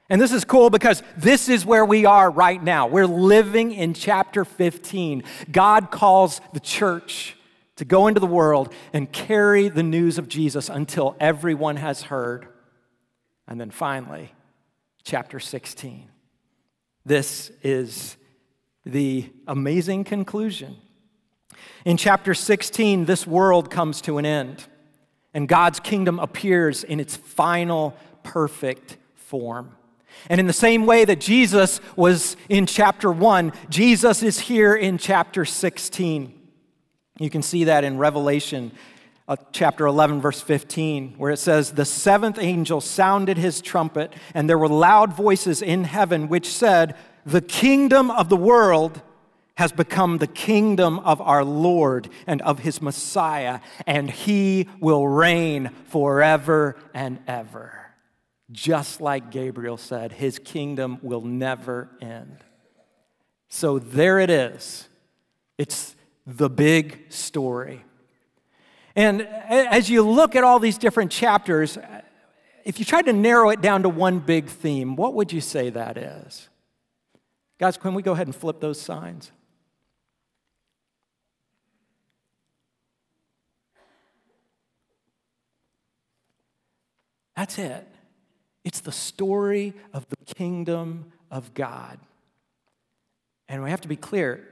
And 0.09 0.21
this 0.21 0.31
is 0.31 0.45
cool 0.45 0.69
because 0.69 1.01
this 1.17 1.49
is 1.49 1.65
where 1.65 1.83
we 1.83 2.05
are 2.05 2.29
right 2.29 2.61
now. 2.61 2.87
We're 2.87 3.07
living 3.07 3.71
in 3.71 3.93
chapter 3.95 4.45
15. 4.45 5.23
God 5.51 5.89
calls 5.89 6.41
the 6.53 6.59
church 6.59 7.35
to 7.77 7.85
go 7.85 8.07
into 8.07 8.19
the 8.19 8.27
world 8.27 8.71
and 8.93 9.11
carry 9.11 9.67
the 9.67 9.83
news 9.83 10.17
of 10.17 10.29
Jesus 10.29 10.69
until 10.69 11.15
everyone 11.19 11.77
has 11.77 12.03
heard. 12.03 12.47
And 13.47 13.59
then 13.59 13.71
finally, 13.71 14.31
chapter 15.03 15.39
16. 15.39 16.09
This 17.03 17.51
is 17.63 18.15
the 18.85 19.29
amazing 19.47 20.03
conclusion. 20.03 20.77
In 21.83 21.97
chapter 21.97 22.33
16, 22.33 23.05
this 23.05 23.25
world 23.25 23.71
comes 23.71 24.01
to 24.01 24.17
an 24.19 24.25
end, 24.25 24.65
and 25.33 25.47
God's 25.47 25.79
kingdom 25.79 26.19
appears 26.19 26.83
in 26.83 26.99
its 26.99 27.15
final 27.15 27.95
perfect 28.23 28.97
form. 29.15 29.75
And 30.29 30.39
in 30.39 30.47
the 30.47 30.53
same 30.53 30.85
way 30.85 31.05
that 31.05 31.19
Jesus 31.19 31.79
was 31.95 32.37
in 32.49 32.65
chapter 32.65 33.11
1, 33.11 33.53
Jesus 33.69 34.23
is 34.23 34.39
here 34.39 34.75
in 34.75 34.97
chapter 34.97 35.45
16. 35.45 36.33
You 37.19 37.29
can 37.29 37.41
see 37.41 37.65
that 37.65 37.83
in 37.83 37.97
Revelation 37.97 38.71
uh, 39.27 39.37
chapter 39.51 39.85
11, 39.85 40.21
verse 40.21 40.41
15, 40.41 41.15
where 41.17 41.31
it 41.31 41.37
says, 41.37 41.71
The 41.71 41.85
seventh 41.85 42.37
angel 42.39 42.81
sounded 42.81 43.37
his 43.37 43.61
trumpet, 43.61 44.13
and 44.33 44.49
there 44.49 44.57
were 44.57 44.67
loud 44.67 45.13
voices 45.13 45.61
in 45.61 45.85
heaven 45.85 46.27
which 46.27 46.47
said, 46.47 46.95
the 47.25 47.41
kingdom 47.41 48.11
of 48.11 48.29
the 48.29 48.37
world 48.37 49.01
has 49.55 49.71
become 49.71 50.19
the 50.19 50.27
kingdom 50.27 50.99
of 50.99 51.19
our 51.21 51.43
Lord 51.43 52.07
and 52.27 52.41
of 52.43 52.59
his 52.59 52.81
Messiah, 52.81 53.61
and 53.87 54.11
he 54.11 54.69
will 54.79 55.07
reign 55.07 55.71
forever 55.87 56.75
and 56.93 57.19
ever. 57.25 57.84
Just 58.51 59.01
like 59.01 59.31
Gabriel 59.31 59.77
said, 59.77 60.11
his 60.11 60.37
kingdom 60.37 60.99
will 61.01 61.21
never 61.21 61.89
end. 61.99 62.37
So 63.49 63.79
there 63.79 64.19
it 64.19 64.29
is. 64.29 64.87
It's 65.57 65.95
the 66.27 66.49
big 66.49 67.11
story. 67.11 67.83
And 68.95 69.23
as 69.23 69.89
you 69.89 70.03
look 70.03 70.35
at 70.35 70.43
all 70.43 70.59
these 70.59 70.77
different 70.77 71.11
chapters, 71.11 71.77
if 72.63 72.79
you 72.79 72.85
tried 72.85 73.05
to 73.05 73.13
narrow 73.13 73.49
it 73.49 73.61
down 73.61 73.83
to 73.83 73.89
one 73.89 74.19
big 74.19 74.47
theme, 74.47 74.95
what 74.95 75.13
would 75.15 75.33
you 75.33 75.41
say 75.41 75.69
that 75.69 75.97
is? 75.97 76.49
Guys, 77.59 77.77
can 77.77 77.93
we 77.93 78.01
go 78.01 78.11
ahead 78.11 78.27
and 78.27 78.35
flip 78.35 78.59
those 78.59 78.79
signs? 78.79 79.31
That's 87.35 87.57
it. 87.57 87.94
It's 88.65 88.81
the 88.81 88.91
story 88.91 89.73
of 89.93 90.05
the 90.09 90.17
kingdom 90.33 91.13
of 91.31 91.53
God. 91.53 91.99
And 93.47 93.63
we 93.63 93.69
have 93.69 93.81
to 93.81 93.87
be 93.87 93.95
clear 93.95 94.45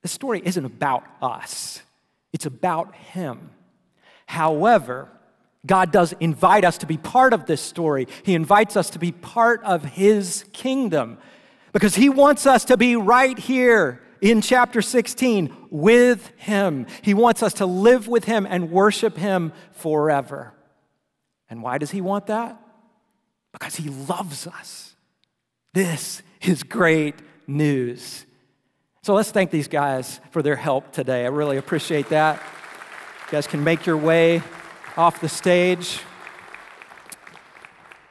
the 0.00 0.08
story 0.08 0.40
isn't 0.44 0.64
about 0.64 1.04
us, 1.20 1.82
it's 2.32 2.46
about 2.46 2.94
Him. 2.94 3.50
However, 4.26 5.08
God 5.66 5.92
does 5.92 6.12
invite 6.18 6.64
us 6.64 6.78
to 6.78 6.86
be 6.86 6.96
part 6.96 7.32
of 7.34 7.46
this 7.46 7.60
story. 7.60 8.08
He 8.24 8.34
invites 8.34 8.76
us 8.76 8.90
to 8.90 8.98
be 8.98 9.12
part 9.12 9.62
of 9.62 9.84
His 9.84 10.44
kingdom 10.52 11.18
because 11.72 11.94
he 11.94 12.08
wants 12.08 12.46
us 12.46 12.64
to 12.66 12.76
be 12.76 12.96
right 12.96 13.38
here 13.38 14.00
in 14.20 14.40
chapter 14.40 14.82
16 14.82 15.54
with 15.70 16.32
Him. 16.36 16.86
He 17.02 17.14
wants 17.14 17.42
us 17.42 17.54
to 17.54 17.66
live 17.66 18.08
with 18.08 18.24
Him 18.24 18.46
and 18.48 18.70
worship 18.70 19.16
Him 19.16 19.52
forever. 19.72 20.54
And 21.50 21.62
why 21.62 21.78
does 21.78 21.90
He 21.90 22.00
want 22.00 22.26
that? 22.26 22.61
Because 23.52 23.76
He 23.76 23.88
loves 23.88 24.46
us. 24.46 24.94
This 25.74 26.22
is 26.40 26.62
great 26.62 27.14
news. 27.46 28.26
So 29.02 29.14
let's 29.14 29.30
thank 29.30 29.50
these 29.50 29.68
guys 29.68 30.20
for 30.30 30.42
their 30.42 30.56
help 30.56 30.92
today. 30.92 31.24
I 31.24 31.28
really 31.28 31.56
appreciate 31.56 32.08
that. 32.10 32.36
You 33.26 33.32
guys 33.32 33.46
can 33.46 33.64
make 33.64 33.86
your 33.86 33.96
way 33.96 34.42
off 34.96 35.20
the 35.20 35.28
stage. 35.28 36.00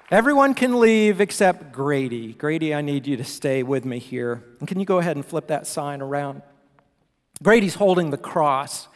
Everyone 0.10 0.54
can 0.54 0.80
leave 0.80 1.22
except 1.22 1.72
Grady. 1.72 2.34
Grady, 2.34 2.76
I 2.76 2.82
need 2.82 3.08
you 3.08 3.16
to 3.16 3.24
stay 3.24 3.64
with 3.64 3.86
me 3.86 4.00
here. 4.00 4.44
And 4.60 4.68
can 4.68 4.80
you 4.80 4.86
go 4.86 4.98
ahead 4.98 5.16
and 5.16 5.26
flip 5.26 5.48
that 5.48 5.66
sign 5.66 6.02
around? 6.02 6.42
Grady's 7.42 7.76
holding 7.76 8.10
the 8.10 8.18
cross 8.18 8.90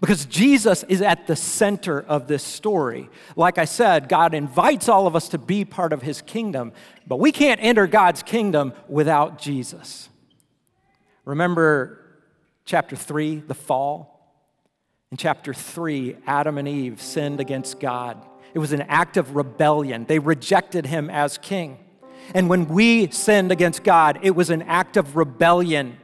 because 0.00 0.26
Jesus 0.26 0.84
is 0.84 1.02
at 1.02 1.26
the 1.26 1.34
center 1.34 2.00
of 2.00 2.28
this 2.28 2.44
story. 2.44 3.10
Like 3.34 3.58
I 3.58 3.64
said, 3.64 4.08
God 4.08 4.32
invites 4.32 4.88
all 4.88 5.06
of 5.06 5.16
us 5.16 5.28
to 5.30 5.38
be 5.38 5.64
part 5.64 5.92
of 5.92 6.02
his 6.02 6.22
kingdom, 6.22 6.72
but 7.06 7.18
we 7.18 7.32
can't 7.32 7.60
enter 7.62 7.86
God's 7.86 8.22
kingdom 8.22 8.72
without 8.88 9.38
Jesus. 9.38 10.08
Remember 11.24 11.98
chapter 12.64 12.94
3, 12.94 13.40
the 13.46 13.54
fall? 13.54 14.14
In 15.10 15.16
chapter 15.16 15.52
3, 15.52 16.16
Adam 16.26 16.58
and 16.58 16.68
Eve 16.68 17.00
sinned 17.00 17.40
against 17.40 17.80
God. 17.80 18.24
It 18.54 18.58
was 18.58 18.72
an 18.72 18.82
act 18.82 19.16
of 19.16 19.34
rebellion. 19.34 20.04
They 20.06 20.18
rejected 20.18 20.86
him 20.86 21.10
as 21.10 21.38
king. 21.38 21.78
And 22.34 22.48
when 22.48 22.68
we 22.68 23.10
sinned 23.10 23.50
against 23.50 23.84
God, 23.84 24.20
it 24.22 24.32
was 24.32 24.50
an 24.50 24.62
act 24.62 24.96
of 24.96 25.16
rebellion. 25.16 25.98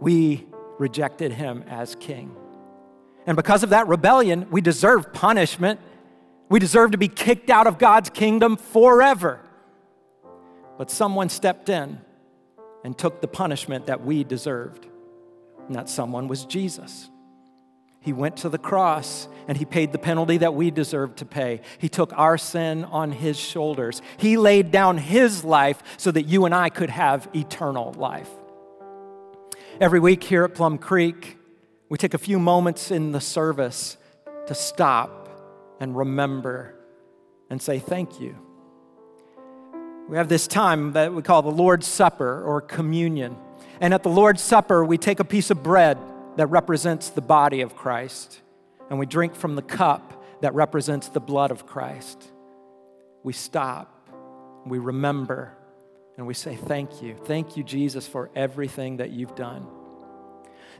We 0.00 0.46
rejected 0.78 1.32
him 1.32 1.64
as 1.68 1.94
king. 1.94 2.34
And 3.26 3.36
because 3.36 3.62
of 3.62 3.70
that 3.70 3.86
rebellion, 3.88 4.46
we 4.50 4.60
deserve 4.60 5.12
punishment. 5.12 5.80
We 6.48 6.58
deserve 6.58 6.92
to 6.92 6.98
be 6.98 7.08
kicked 7.08 7.50
out 7.50 7.66
of 7.66 7.78
God's 7.78 8.10
kingdom 8.10 8.56
forever. 8.56 9.40
But 10.78 10.90
someone 10.90 11.28
stepped 11.28 11.68
in 11.68 12.00
and 12.82 12.96
took 12.96 13.20
the 13.20 13.28
punishment 13.28 13.86
that 13.86 14.04
we 14.04 14.24
deserved. 14.24 14.86
And 15.66 15.76
that 15.76 15.88
someone 15.88 16.26
was 16.26 16.44
Jesus. 16.44 17.10
He 18.00 18.14
went 18.14 18.38
to 18.38 18.48
the 18.48 18.58
cross 18.58 19.28
and 19.46 19.58
he 19.58 19.66
paid 19.66 19.92
the 19.92 19.98
penalty 19.98 20.38
that 20.38 20.54
we 20.54 20.70
deserved 20.70 21.18
to 21.18 21.26
pay. 21.26 21.60
He 21.78 21.90
took 21.90 22.16
our 22.16 22.38
sin 22.38 22.84
on 22.84 23.12
his 23.12 23.38
shoulders. 23.38 24.00
He 24.16 24.38
laid 24.38 24.70
down 24.70 24.96
his 24.96 25.44
life 25.44 25.82
so 25.98 26.10
that 26.10 26.22
you 26.22 26.46
and 26.46 26.54
I 26.54 26.70
could 26.70 26.90
have 26.90 27.28
eternal 27.34 27.92
life. 27.92 28.30
Every 29.80 30.00
week 30.00 30.24
here 30.24 30.44
at 30.44 30.54
Plum 30.54 30.78
Creek, 30.78 31.36
we 31.90 31.98
take 31.98 32.14
a 32.14 32.18
few 32.18 32.38
moments 32.38 32.90
in 32.90 33.10
the 33.12 33.20
service 33.20 33.98
to 34.46 34.54
stop 34.54 35.28
and 35.80 35.94
remember 35.96 36.74
and 37.50 37.60
say 37.60 37.80
thank 37.80 38.20
you. 38.20 38.36
We 40.08 40.16
have 40.16 40.28
this 40.28 40.46
time 40.46 40.92
that 40.92 41.12
we 41.12 41.22
call 41.22 41.42
the 41.42 41.50
Lord's 41.50 41.88
Supper 41.88 42.42
or 42.44 42.60
communion. 42.60 43.36
And 43.80 43.92
at 43.92 44.04
the 44.04 44.08
Lord's 44.08 44.40
Supper, 44.40 44.84
we 44.84 44.98
take 44.98 45.18
a 45.18 45.24
piece 45.24 45.50
of 45.50 45.64
bread 45.64 45.98
that 46.36 46.46
represents 46.46 47.10
the 47.10 47.20
body 47.20 47.60
of 47.60 47.76
Christ, 47.76 48.40
and 48.88 48.98
we 48.98 49.06
drink 49.06 49.34
from 49.34 49.56
the 49.56 49.62
cup 49.62 50.24
that 50.42 50.54
represents 50.54 51.08
the 51.08 51.20
blood 51.20 51.50
of 51.50 51.66
Christ. 51.66 52.22
We 53.24 53.32
stop, 53.32 54.08
we 54.64 54.78
remember, 54.78 55.56
and 56.16 56.26
we 56.26 56.34
say, 56.34 56.54
Thank 56.54 57.02
you. 57.02 57.16
Thank 57.24 57.56
you, 57.56 57.64
Jesus, 57.64 58.06
for 58.06 58.30
everything 58.36 58.98
that 58.98 59.10
you've 59.10 59.34
done. 59.34 59.66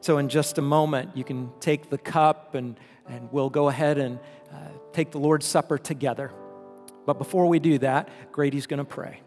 So, 0.02 0.18
in 0.18 0.28
just 0.28 0.56
a 0.58 0.62
moment, 0.62 1.16
you 1.16 1.24
can 1.24 1.50
take 1.60 1.90
the 1.90 1.98
cup 1.98 2.54
and, 2.54 2.78
and 3.06 3.30
we'll 3.30 3.50
go 3.50 3.68
ahead 3.68 3.98
and 3.98 4.18
uh, 4.52 4.56
take 4.92 5.10
the 5.10 5.18
Lord's 5.18 5.46
Supper 5.46 5.76
together. 5.76 6.32
But 7.06 7.18
before 7.18 7.46
we 7.46 7.58
do 7.58 7.78
that, 7.78 8.08
Grady's 8.32 8.66
going 8.66 8.78
to 8.78 8.84
pray. 8.84 9.20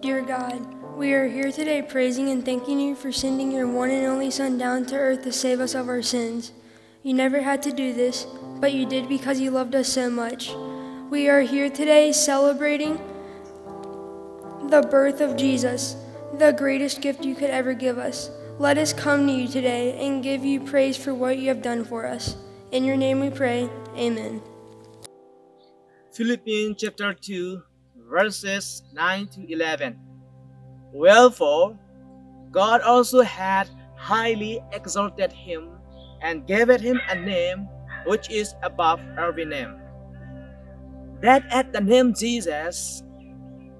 Dear 0.00 0.22
God, 0.22 0.96
we 0.96 1.12
are 1.12 1.28
here 1.28 1.52
today 1.52 1.82
praising 1.82 2.30
and 2.30 2.44
thanking 2.44 2.80
you 2.80 2.94
for 2.94 3.12
sending 3.12 3.52
your 3.52 3.66
one 3.66 3.90
and 3.90 4.06
only 4.06 4.30
Son 4.30 4.58
down 4.58 4.86
to 4.86 4.96
earth 4.96 5.22
to 5.24 5.32
save 5.32 5.60
us 5.60 5.74
of 5.74 5.88
our 5.88 6.02
sins. 6.02 6.52
You 7.02 7.14
never 7.14 7.40
had 7.40 7.62
to 7.62 7.72
do 7.72 7.92
this, 7.92 8.26
but 8.58 8.72
you 8.72 8.86
did 8.86 9.08
because 9.08 9.40
you 9.40 9.50
loved 9.50 9.74
us 9.74 9.88
so 9.88 10.10
much. 10.10 10.54
We 11.10 11.28
are 11.28 11.40
here 11.42 11.70
today 11.70 12.12
celebrating 12.12 12.98
the 14.70 14.82
birth 14.82 15.20
of 15.20 15.36
Jesus, 15.36 15.96
the 16.38 16.52
greatest 16.52 17.00
gift 17.00 17.24
you 17.24 17.34
could 17.34 17.50
ever 17.50 17.74
give 17.74 17.98
us. 17.98 18.30
Let 18.58 18.78
us 18.78 18.92
come 18.92 19.26
to 19.26 19.32
you 19.32 19.48
today 19.48 19.98
and 19.98 20.22
give 20.22 20.44
you 20.44 20.60
praise 20.60 20.96
for 20.96 21.12
what 21.12 21.38
you 21.38 21.48
have 21.48 21.60
done 21.60 21.84
for 21.84 22.06
us. 22.06 22.36
In 22.70 22.84
your 22.84 22.96
name 22.96 23.18
we 23.18 23.30
pray. 23.30 23.68
Amen. 23.96 24.40
Philippians 26.12 26.76
chapter 26.78 27.14
2 27.14 27.62
verses 28.08 28.82
9 28.92 29.26
to 29.28 29.52
11. 29.52 29.98
Wherefore, 30.92 31.76
God 32.52 32.80
also 32.82 33.22
had 33.22 33.68
highly 33.96 34.62
exalted 34.72 35.32
him 35.32 35.70
and 36.22 36.46
gave 36.46 36.68
him 36.68 37.00
a 37.08 37.16
name 37.16 37.66
which 38.06 38.30
is 38.30 38.54
above 38.62 39.00
every 39.18 39.44
name. 39.44 39.80
That 41.22 41.42
at 41.50 41.72
the 41.72 41.80
name 41.80 42.14
Jesus, 42.14 43.02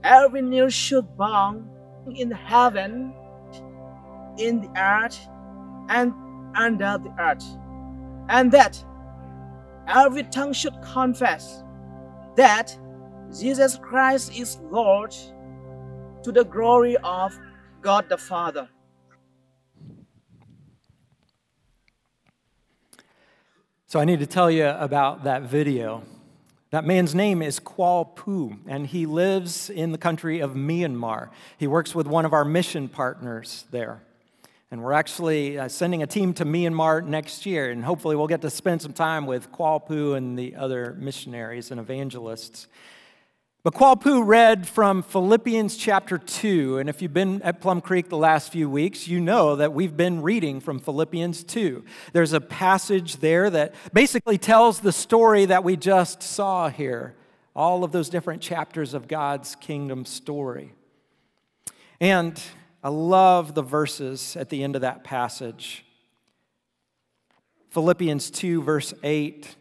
every 0.04 0.42
knee 0.42 0.70
should 0.70 1.16
bow 1.16 1.62
in 2.14 2.30
heaven, 2.30 3.12
in 4.38 4.60
the 4.60 4.70
earth, 4.76 5.28
and 5.88 6.12
under 6.54 6.98
the 6.98 7.14
earth, 7.18 7.44
and 8.28 8.50
that 8.52 8.82
every 9.86 10.22
tongue 10.24 10.52
should 10.52 10.74
confess 10.82 11.62
that 12.36 12.76
Jesus 13.38 13.76
Christ 13.76 14.34
is 14.36 14.58
Lord 14.70 15.14
to 16.22 16.32
the 16.32 16.44
glory 16.44 16.96
of 16.98 17.38
God 17.80 18.08
the 18.08 18.18
Father. 18.18 18.68
So, 23.86 23.98
I 23.98 24.04
need 24.04 24.20
to 24.20 24.26
tell 24.26 24.50
you 24.50 24.66
about 24.66 25.24
that 25.24 25.42
video. 25.42 26.04
That 26.70 26.84
man's 26.84 27.16
name 27.16 27.42
is 27.42 27.58
Qual 27.58 28.04
Pu, 28.04 28.56
and 28.68 28.86
he 28.86 29.04
lives 29.04 29.70
in 29.70 29.90
the 29.90 29.98
country 29.98 30.38
of 30.38 30.52
Myanmar. 30.52 31.30
He 31.58 31.66
works 31.66 31.96
with 31.96 32.06
one 32.06 32.24
of 32.24 32.32
our 32.32 32.44
mission 32.44 32.88
partners 32.88 33.64
there. 33.72 34.02
And 34.70 34.80
we're 34.80 34.92
actually 34.92 35.58
uh, 35.58 35.66
sending 35.66 36.04
a 36.04 36.06
team 36.06 36.32
to 36.34 36.44
Myanmar 36.44 37.04
next 37.04 37.44
year, 37.44 37.72
and 37.72 37.84
hopefully, 37.84 38.14
we'll 38.14 38.28
get 38.28 38.40
to 38.42 38.50
spend 38.50 38.82
some 38.82 38.92
time 38.92 39.26
with 39.26 39.50
Qual 39.50 39.80
Pu 39.80 40.14
and 40.14 40.38
the 40.38 40.54
other 40.54 40.94
missionaries 40.96 41.72
and 41.72 41.80
evangelists. 41.80 42.68
But 43.62 43.74
Qual 43.74 43.94
read 44.24 44.66
from 44.66 45.02
Philippians 45.02 45.76
chapter 45.76 46.16
2, 46.16 46.78
and 46.78 46.88
if 46.88 47.02
you've 47.02 47.12
been 47.12 47.42
at 47.42 47.60
Plum 47.60 47.82
Creek 47.82 48.08
the 48.08 48.16
last 48.16 48.50
few 48.50 48.70
weeks, 48.70 49.06
you 49.06 49.20
know 49.20 49.54
that 49.56 49.74
we've 49.74 49.98
been 49.98 50.22
reading 50.22 50.60
from 50.60 50.78
Philippians 50.78 51.44
2. 51.44 51.84
There's 52.14 52.32
a 52.32 52.40
passage 52.40 53.16
there 53.16 53.50
that 53.50 53.74
basically 53.92 54.38
tells 54.38 54.80
the 54.80 54.92
story 54.92 55.44
that 55.44 55.62
we 55.62 55.76
just 55.76 56.22
saw 56.22 56.70
here, 56.70 57.14
all 57.54 57.84
of 57.84 57.92
those 57.92 58.08
different 58.08 58.40
chapters 58.40 58.94
of 58.94 59.08
God's 59.08 59.54
kingdom 59.56 60.06
story. 60.06 60.72
And 62.00 62.40
I 62.82 62.88
love 62.88 63.54
the 63.54 63.62
verses 63.62 64.38
at 64.38 64.48
the 64.48 64.64
end 64.64 64.74
of 64.74 64.80
that 64.80 65.04
passage. 65.04 65.84
Philippians 67.68 68.30
2, 68.30 68.62
verse 68.62 68.94
8 69.02 69.54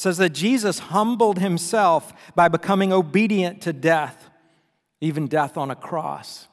says 0.00 0.16
that 0.16 0.30
Jesus 0.30 0.78
humbled 0.78 1.40
himself 1.40 2.14
by 2.34 2.48
becoming 2.48 2.90
obedient 2.90 3.60
to 3.60 3.72
death, 3.74 4.30
even 5.02 5.26
death 5.26 5.58
on 5.58 5.70
a 5.70 5.76
cross. 5.76 6.48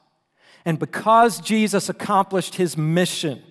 And 0.66 0.78
because 0.78 1.40
Jesus 1.40 1.88
accomplished 1.88 2.56
his 2.56 2.76
mission, 2.76 3.42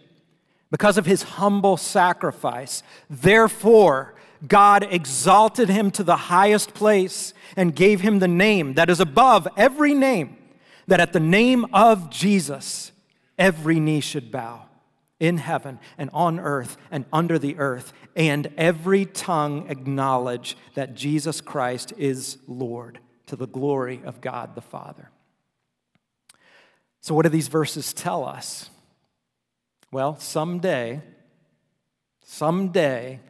because 0.71 0.99
of 0.99 1.07
his 1.07 1.23
humble 1.23 1.79
sacrifice, 1.79 2.83
therefore, 3.09 4.15
God 4.47 4.87
exalted 4.91 5.71
him 5.71 5.91
to 5.93 6.05
the 6.05 6.17
highest 6.17 6.75
place 6.75 7.33
and 7.57 7.75
gave 7.75 8.03
him 8.03 8.19
the 8.19 8.29
name 8.29 8.75
that 8.75 8.91
is 8.91 9.01
above 9.01 9.49
every 9.57 9.95
name, 9.95 10.37
that 10.89 11.01
at 11.01 11.15
the 11.15 11.21
name 11.21 11.65
of 11.73 12.11
Jesus, 12.11 12.93
every 13.39 13.81
knee 13.81 14.01
should 14.01 14.31
bow 14.31 14.66
in 15.19 15.39
heaven 15.39 15.79
and 15.97 16.11
on 16.13 16.39
earth 16.39 16.77
and 16.91 17.05
under 17.13 17.39
the 17.39 17.57
earth, 17.59 17.93
and 18.15 18.53
every 18.57 19.05
tongue 19.05 19.69
acknowledge 19.69 20.57
that 20.75 20.95
Jesus 20.95 21.41
Christ 21.41 21.93
is 21.97 22.39
Lord 22.47 22.99
to 23.27 23.37
the 23.37 23.47
glory 23.47 24.01
of 24.05 24.21
God 24.21 24.55
the 24.55 24.61
Father. 24.61 25.11
So, 27.01 27.15
what 27.15 27.23
do 27.23 27.29
these 27.29 27.49
verses 27.49 27.93
tell 27.93 28.25
us? 28.25 28.71
Well, 29.93 30.19
someday, 30.19 31.03
someday, 32.25 33.21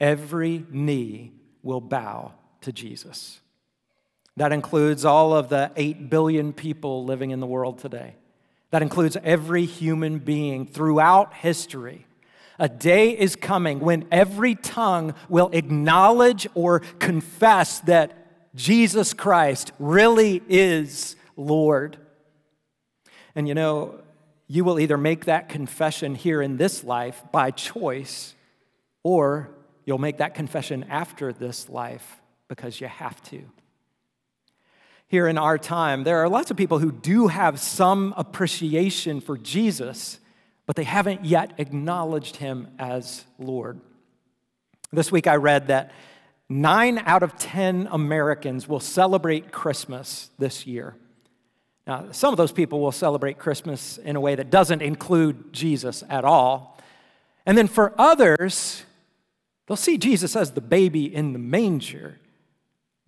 every 0.00 0.64
knee 0.70 1.32
will 1.62 1.80
bow 1.80 2.32
to 2.62 2.72
Jesus. 2.72 3.40
That 4.36 4.52
includes 4.52 5.04
all 5.04 5.34
of 5.34 5.48
the 5.48 5.72
8 5.76 6.10
billion 6.10 6.52
people 6.52 7.04
living 7.04 7.30
in 7.30 7.40
the 7.40 7.46
world 7.46 7.78
today. 7.78 8.14
That 8.70 8.82
includes 8.82 9.16
every 9.22 9.64
human 9.64 10.18
being 10.18 10.66
throughout 10.66 11.34
history. 11.34 12.06
A 12.58 12.68
day 12.68 13.16
is 13.16 13.36
coming 13.36 13.80
when 13.80 14.06
every 14.10 14.54
tongue 14.54 15.14
will 15.28 15.48
acknowledge 15.52 16.46
or 16.54 16.80
confess 16.80 17.80
that 17.80 18.54
Jesus 18.54 19.14
Christ 19.14 19.72
really 19.78 20.42
is 20.48 21.16
Lord. 21.36 21.96
And 23.34 23.46
you 23.46 23.54
know, 23.54 24.00
you 24.48 24.64
will 24.64 24.80
either 24.80 24.98
make 24.98 25.26
that 25.26 25.48
confession 25.48 26.14
here 26.14 26.42
in 26.42 26.56
this 26.56 26.82
life 26.82 27.22
by 27.30 27.50
choice, 27.52 28.34
or 29.04 29.50
you'll 29.84 29.98
make 29.98 30.18
that 30.18 30.34
confession 30.34 30.84
after 30.88 31.32
this 31.32 31.68
life 31.68 32.20
because 32.48 32.80
you 32.80 32.88
have 32.88 33.22
to. 33.24 33.44
Here 35.08 35.26
in 35.26 35.38
our 35.38 35.56
time, 35.56 36.04
there 36.04 36.18
are 36.18 36.28
lots 36.28 36.50
of 36.50 36.58
people 36.58 36.78
who 36.80 36.92
do 36.92 37.28
have 37.28 37.58
some 37.58 38.12
appreciation 38.18 39.22
for 39.22 39.38
Jesus, 39.38 40.20
but 40.66 40.76
they 40.76 40.84
haven't 40.84 41.24
yet 41.24 41.54
acknowledged 41.56 42.36
him 42.36 42.68
as 42.78 43.24
Lord. 43.38 43.80
This 44.92 45.10
week 45.10 45.26
I 45.26 45.36
read 45.36 45.68
that 45.68 45.92
nine 46.50 46.98
out 46.98 47.22
of 47.22 47.36
10 47.38 47.88
Americans 47.90 48.68
will 48.68 48.80
celebrate 48.80 49.50
Christmas 49.50 50.28
this 50.38 50.66
year. 50.66 50.94
Now, 51.86 52.12
some 52.12 52.34
of 52.34 52.36
those 52.36 52.52
people 52.52 52.80
will 52.80 52.92
celebrate 52.92 53.38
Christmas 53.38 53.96
in 53.96 54.14
a 54.14 54.20
way 54.20 54.34
that 54.34 54.50
doesn't 54.50 54.82
include 54.82 55.54
Jesus 55.54 56.04
at 56.10 56.22
all. 56.22 56.78
And 57.46 57.56
then 57.56 57.66
for 57.66 57.94
others, 57.96 58.84
they'll 59.66 59.76
see 59.76 59.96
Jesus 59.96 60.36
as 60.36 60.50
the 60.50 60.60
baby 60.60 61.14
in 61.14 61.32
the 61.32 61.38
manger, 61.38 62.18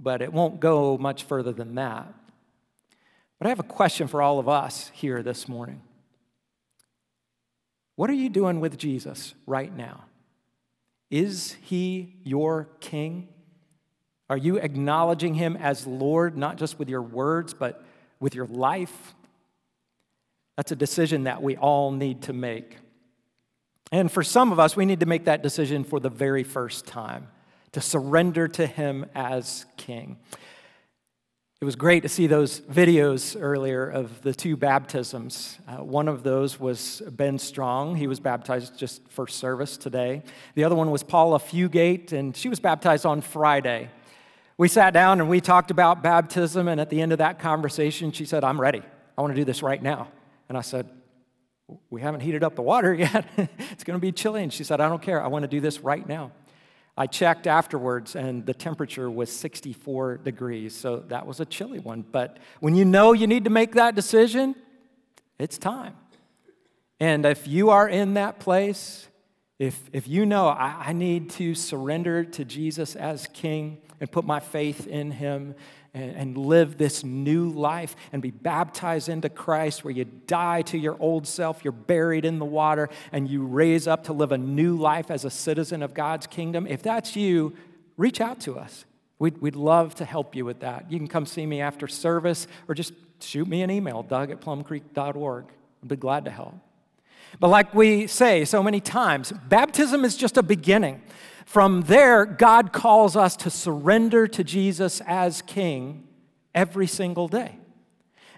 but 0.03 0.23
it 0.23 0.33
won't 0.33 0.61
go 0.61 0.97
much 0.97 1.25
further 1.25 1.53
than 1.53 1.75
that. 1.75 2.13
But 3.39 3.47
I 3.47 3.49
have 3.51 3.61
a 3.61 3.65
question 3.65 4.09
for 4.09 4.23
all 4.23 4.39
of 4.39 4.49
us 4.49 4.91
here 4.95 5.23
this 5.23 5.49
morning. 5.49 5.83
What 7.97 8.09
are 8.11 8.15
you 8.15 8.31
doing 8.31 8.61
with 8.61 8.79
Jesus 8.79 9.35
right 9.47 9.75
now? 9.75 10.05
Is 11.11 11.57
he 11.61 12.17
your 12.23 12.69
king? 12.81 13.29
Are 14.31 14.37
you 14.37 14.57
acknowledging 14.57 15.35
him 15.35 15.57
as 15.57 15.87
Lord, 15.87 16.37
not 16.37 16.57
just 16.57 16.79
with 16.79 16.89
your 16.89 17.03
words, 17.03 17.53
but 17.53 17.85
with 18.21 18.35
your 18.35 18.47
life? 18.47 19.15
That's 20.57 20.73
a 20.73 20.77
decision 20.77 21.25
that 21.25 21.43
we 21.43 21.57
all 21.57 21.91
need 21.91 22.23
to 22.23 22.33
make. 22.33 22.77
And 23.93 24.11
for 24.11 24.23
some 24.23 24.53
of 24.53 24.61
us, 24.61 24.77
we 24.77 24.87
need 24.87 25.01
to 25.01 25.07
make 25.07 25.25
that 25.25 25.43
decision 25.43 25.83
for 25.85 25.99
the 25.99 26.11
very 26.11 26.45
first 26.45 26.87
time 26.87 27.29
to 27.73 27.81
surrender 27.81 28.49
to 28.49 28.67
Him 28.67 29.07
as 29.15 29.67
King. 29.77 30.19
It 31.61 31.67
was 31.67 31.77
great 31.77 32.03
to 32.05 32.09
see 32.09 32.27
those 32.27 32.63
videos 32.63 33.37
earlier 33.39 33.87
of 33.87 34.23
the 34.23 34.33
two 34.33 34.57
baptisms. 34.57 35.59
Uh, 35.69 35.85
one 35.85 36.09
of 36.09 36.23
those 36.23 36.59
was 36.59 37.03
Ben 37.11 37.39
Strong. 37.39 37.97
He 37.97 38.07
was 38.07 38.19
baptized 38.19 38.79
just 38.79 39.07
first 39.11 39.39
service 39.39 39.77
today. 39.77 40.23
The 40.55 40.65
other 40.65 40.75
one 40.75 40.91
was 40.91 41.03
Paula 41.03 41.39
Fugate, 41.39 42.13
and 42.13 42.35
she 42.35 42.49
was 42.49 42.61
baptized 42.61 43.05
on 43.05 43.21
Friday. 43.21 43.91
We 44.57 44.69
sat 44.69 44.95
down 44.95 45.21
and 45.21 45.29
we 45.29 45.43
talked 45.43 45.71
about 45.71 46.03
baptism, 46.03 46.67
and 46.67 46.81
at 46.81 46.89
the 46.89 47.03
end 47.03 47.13
of 47.13 47.19
that 47.19 47.39
conversation, 47.39 48.11
she 48.11 48.25
said, 48.25 48.43
I'm 48.43 48.59
ready. 48.59 48.83
I 49.19 49.21
want 49.21 49.35
to 49.35 49.39
do 49.39 49.45
this 49.45 49.63
right 49.63 49.83
now. 49.83 50.09
And 50.49 50.57
I 50.57 50.63
said, 50.63 50.89
We 51.91 52.01
haven't 52.01 52.21
heated 52.21 52.43
up 52.43 52.57
the 52.57 52.63
water 52.63 52.95
yet. 53.07 53.27
it's 53.37 53.85
going 53.85 53.99
to 53.99 54.01
be 54.01 54.13
chilly. 54.13 54.43
And 54.43 54.51
she 54.51 54.65
said, 54.65 54.81
I 54.81 54.89
don't 54.89 55.03
care. 55.03 55.23
I 55.23 55.27
want 55.27 55.43
to 55.43 55.49
do 55.49 55.61
this 55.61 55.81
right 55.81 56.09
now. 56.09 56.33
I 57.01 57.07
checked 57.07 57.47
afterwards, 57.47 58.15
and 58.15 58.45
the 58.45 58.53
temperature 58.53 59.11
was 59.11 59.33
64 59.33 60.19
degrees, 60.19 60.77
so 60.77 60.99
that 61.09 61.27
was 61.27 61.41
a 61.41 61.47
chilly 61.47 61.79
one. 61.79 62.03
But 62.03 62.37
when 62.59 62.75
you 62.75 62.85
know 62.85 63.15
you 63.15 63.27
need 63.27 63.45
to 63.45 63.51
make 63.51 63.73
that 63.77 63.95
decision, 63.95 64.55
it's 65.39 65.57
time. 65.57 65.95
And 67.01 67.25
if 67.25 67.49
you 67.49 67.71
are 67.71 67.89
in 67.89 68.13
that 68.15 68.39
place, 68.39 69.09
if, 69.59 69.81
if 69.95 70.09
you 70.09 70.27
know 70.27 70.49
I, 70.49 70.89
I 70.89 70.93
need 70.93 71.31
to 71.31 71.55
surrender 71.55 72.23
to 72.23 72.45
Jesus 72.45 72.95
as 72.97 73.27
King, 73.29 73.79
and 74.01 74.11
put 74.11 74.27
my 74.27 74.41
faith 74.41 74.87
in 74.87 75.11
Him 75.11 75.55
and, 75.95 76.39
live 76.39 76.79
this 76.79 77.03
new 77.03 77.49
life 77.49 77.97
and 78.13 78.23
be 78.23 78.31
baptized 78.31 79.09
into 79.09 79.29
Christ, 79.29 79.85
where 79.85 79.93
you 79.93 80.05
die 80.05 80.63
to 80.63 80.79
your 80.79 80.97
old 81.01 81.27
self, 81.27 81.65
you're 81.65 81.73
buried 81.73 82.25
in 82.25 82.39
the 82.39 82.45
water, 82.45 82.89
and 83.13 83.29
you 83.29 83.45
raise 83.45 83.89
up 83.89 84.05
to 84.05 84.13
live 84.13 84.33
a 84.33 84.39
new 84.39 84.77
life 84.77 85.11
as 85.11 85.25
a 85.25 85.31
citizen 85.31 85.83
of 85.83 85.95
God's 85.95 86.27
kingdom. 86.27 86.67
If 86.67 86.83
that's 86.83 87.17
you, 87.17 87.55
reach 87.97 88.21
out 88.21 88.41
to 88.41 88.59
us. 88.59 88.85
We'd, 89.19 89.39
we'd 89.39 89.57
love 89.57 89.95
to 89.97 90.05
help 90.05 90.35
you 90.35 90.45
with 90.45 90.61
that. 90.61 90.91
You 90.91 90.99
can 90.99 91.09
come 91.09 91.27
see 91.27 91.45
me 91.45 91.61
after 91.61 91.87
service 91.87 92.47
or 92.69 92.75
just 92.75 92.95
shoot 93.21 93.47
me 93.47 93.63
an 93.63 93.71
email, 93.71 94.03
doug 94.03 94.31
at 94.31 94.41
plumcreek.org. 94.41 95.45
I'd 95.83 95.89
be 95.89 95.97
glad 95.97 96.25
to 96.25 96.31
help. 96.31 96.55
But 97.39 97.49
like 97.49 97.75
we 97.75 98.07
say 98.07 98.45
so 98.45 98.63
many 98.63 98.81
times, 98.81 99.33
baptism 99.49 100.05
is 100.05 100.17
just 100.17 100.37
a 100.37 100.43
beginning. 100.43 101.03
From 101.47 101.83
there, 101.83 102.25
God 102.27 102.73
calls 102.73 103.17
us 103.17 103.37
to 103.39 103.51
surrender 103.51 104.27
to 104.29 104.45
Jesus 104.45 105.01
as 105.07 105.43
King 105.43 106.07
every 106.55 106.87
single 106.87 107.29
day. 107.29 107.57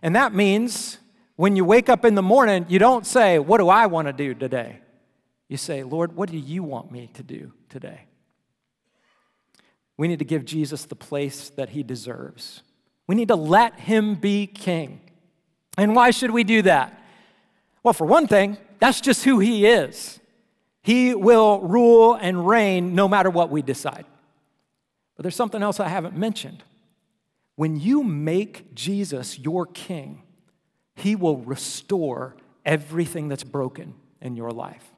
And 0.02 0.16
that 0.16 0.35
means 0.35 0.98
when 1.37 1.57
you 1.57 1.64
wake 1.64 1.88
up 1.88 2.05
in 2.05 2.14
the 2.14 2.22
morning, 2.22 2.66
you 2.68 2.78
don't 2.78 3.07
say, 3.07 3.38
What 3.38 3.59
do 3.59 3.68
I 3.68 3.87
want 3.87 4.09
to 4.09 4.12
do 4.12 4.35
today? 4.35 4.81
You 5.48 5.57
say, 5.57 5.83
Lord, 5.83 6.16
what 6.16 6.31
do 6.31 6.38
you 6.38 6.62
want 6.62 6.90
me 6.90 7.11
to 7.14 7.22
do 7.22 7.52
today? 7.68 8.07
We 9.96 10.09
need 10.09 10.18
to 10.18 10.24
give 10.24 10.44
Jesus 10.44 10.87
the 10.87 10.96
place 10.96 11.50
that 11.50 11.70
he 11.70 11.83
deserves. 11.83 12.62
We 13.07 13.14
need 13.14 13.28
to 13.28 13.37
let 13.37 13.78
him 13.78 14.14
be 14.14 14.46
king. 14.46 15.00
And 15.76 15.94
why 15.94 16.11
should 16.11 16.31
we 16.31 16.44
do 16.44 16.62
that? 16.62 16.98
Well, 17.83 17.92
for 17.92 18.07
one 18.07 18.26
thing, 18.26 18.57
that's 18.82 19.00
just 19.00 19.22
who 19.22 19.38
he 19.38 19.64
is. 19.64 20.18
He 20.82 21.14
will 21.14 21.60
rule 21.60 22.14
and 22.14 22.44
reign 22.44 22.96
no 22.96 23.06
matter 23.06 23.30
what 23.30 23.48
we 23.48 23.62
decide. 23.62 24.04
But 25.14 25.22
there's 25.22 25.36
something 25.36 25.62
else 25.62 25.78
I 25.78 25.86
haven't 25.86 26.16
mentioned. 26.16 26.64
When 27.54 27.78
you 27.78 28.02
make 28.02 28.74
Jesus 28.74 29.38
your 29.38 29.66
king, 29.66 30.22
he 30.96 31.14
will 31.14 31.36
restore 31.36 32.34
everything 32.66 33.28
that's 33.28 33.44
broken 33.44 33.94
in 34.20 34.34
your 34.34 34.50
life. 34.50 34.90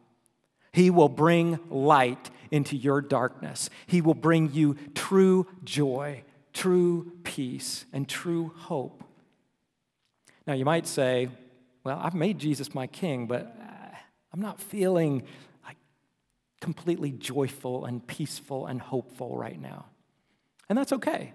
He 0.72 0.88
will 0.88 1.10
bring 1.10 1.58
light 1.68 2.30
into 2.50 2.76
your 2.76 3.02
darkness. 3.02 3.68
He 3.86 4.00
will 4.00 4.14
bring 4.14 4.50
you 4.54 4.78
true 4.94 5.46
joy, 5.62 6.24
true 6.54 7.12
peace, 7.22 7.84
and 7.92 8.08
true 8.08 8.50
hope. 8.56 9.04
Now, 10.46 10.54
you 10.54 10.64
might 10.64 10.86
say, 10.86 11.28
Well, 11.84 12.00
I've 12.02 12.14
made 12.14 12.38
Jesus 12.38 12.74
my 12.74 12.86
king, 12.86 13.26
but 13.26 13.54
I'm 14.34 14.40
not 14.40 14.60
feeling 14.60 15.22
like 15.64 15.76
completely 16.60 17.12
joyful 17.12 17.84
and 17.84 18.04
peaceful 18.04 18.66
and 18.66 18.80
hopeful 18.80 19.36
right 19.36 19.60
now. 19.60 19.86
And 20.68 20.76
that's 20.76 20.92
okay 20.92 21.32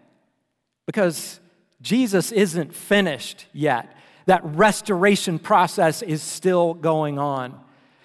because 0.85 1.39
Jesus 1.81 2.33
isn't 2.33 2.75
finished 2.75 3.45
yet. 3.53 3.95
That 4.25 4.41
restoration 4.43 5.39
process 5.39 6.01
is 6.01 6.21
still 6.21 6.73
going 6.73 7.17
on. 7.17 7.57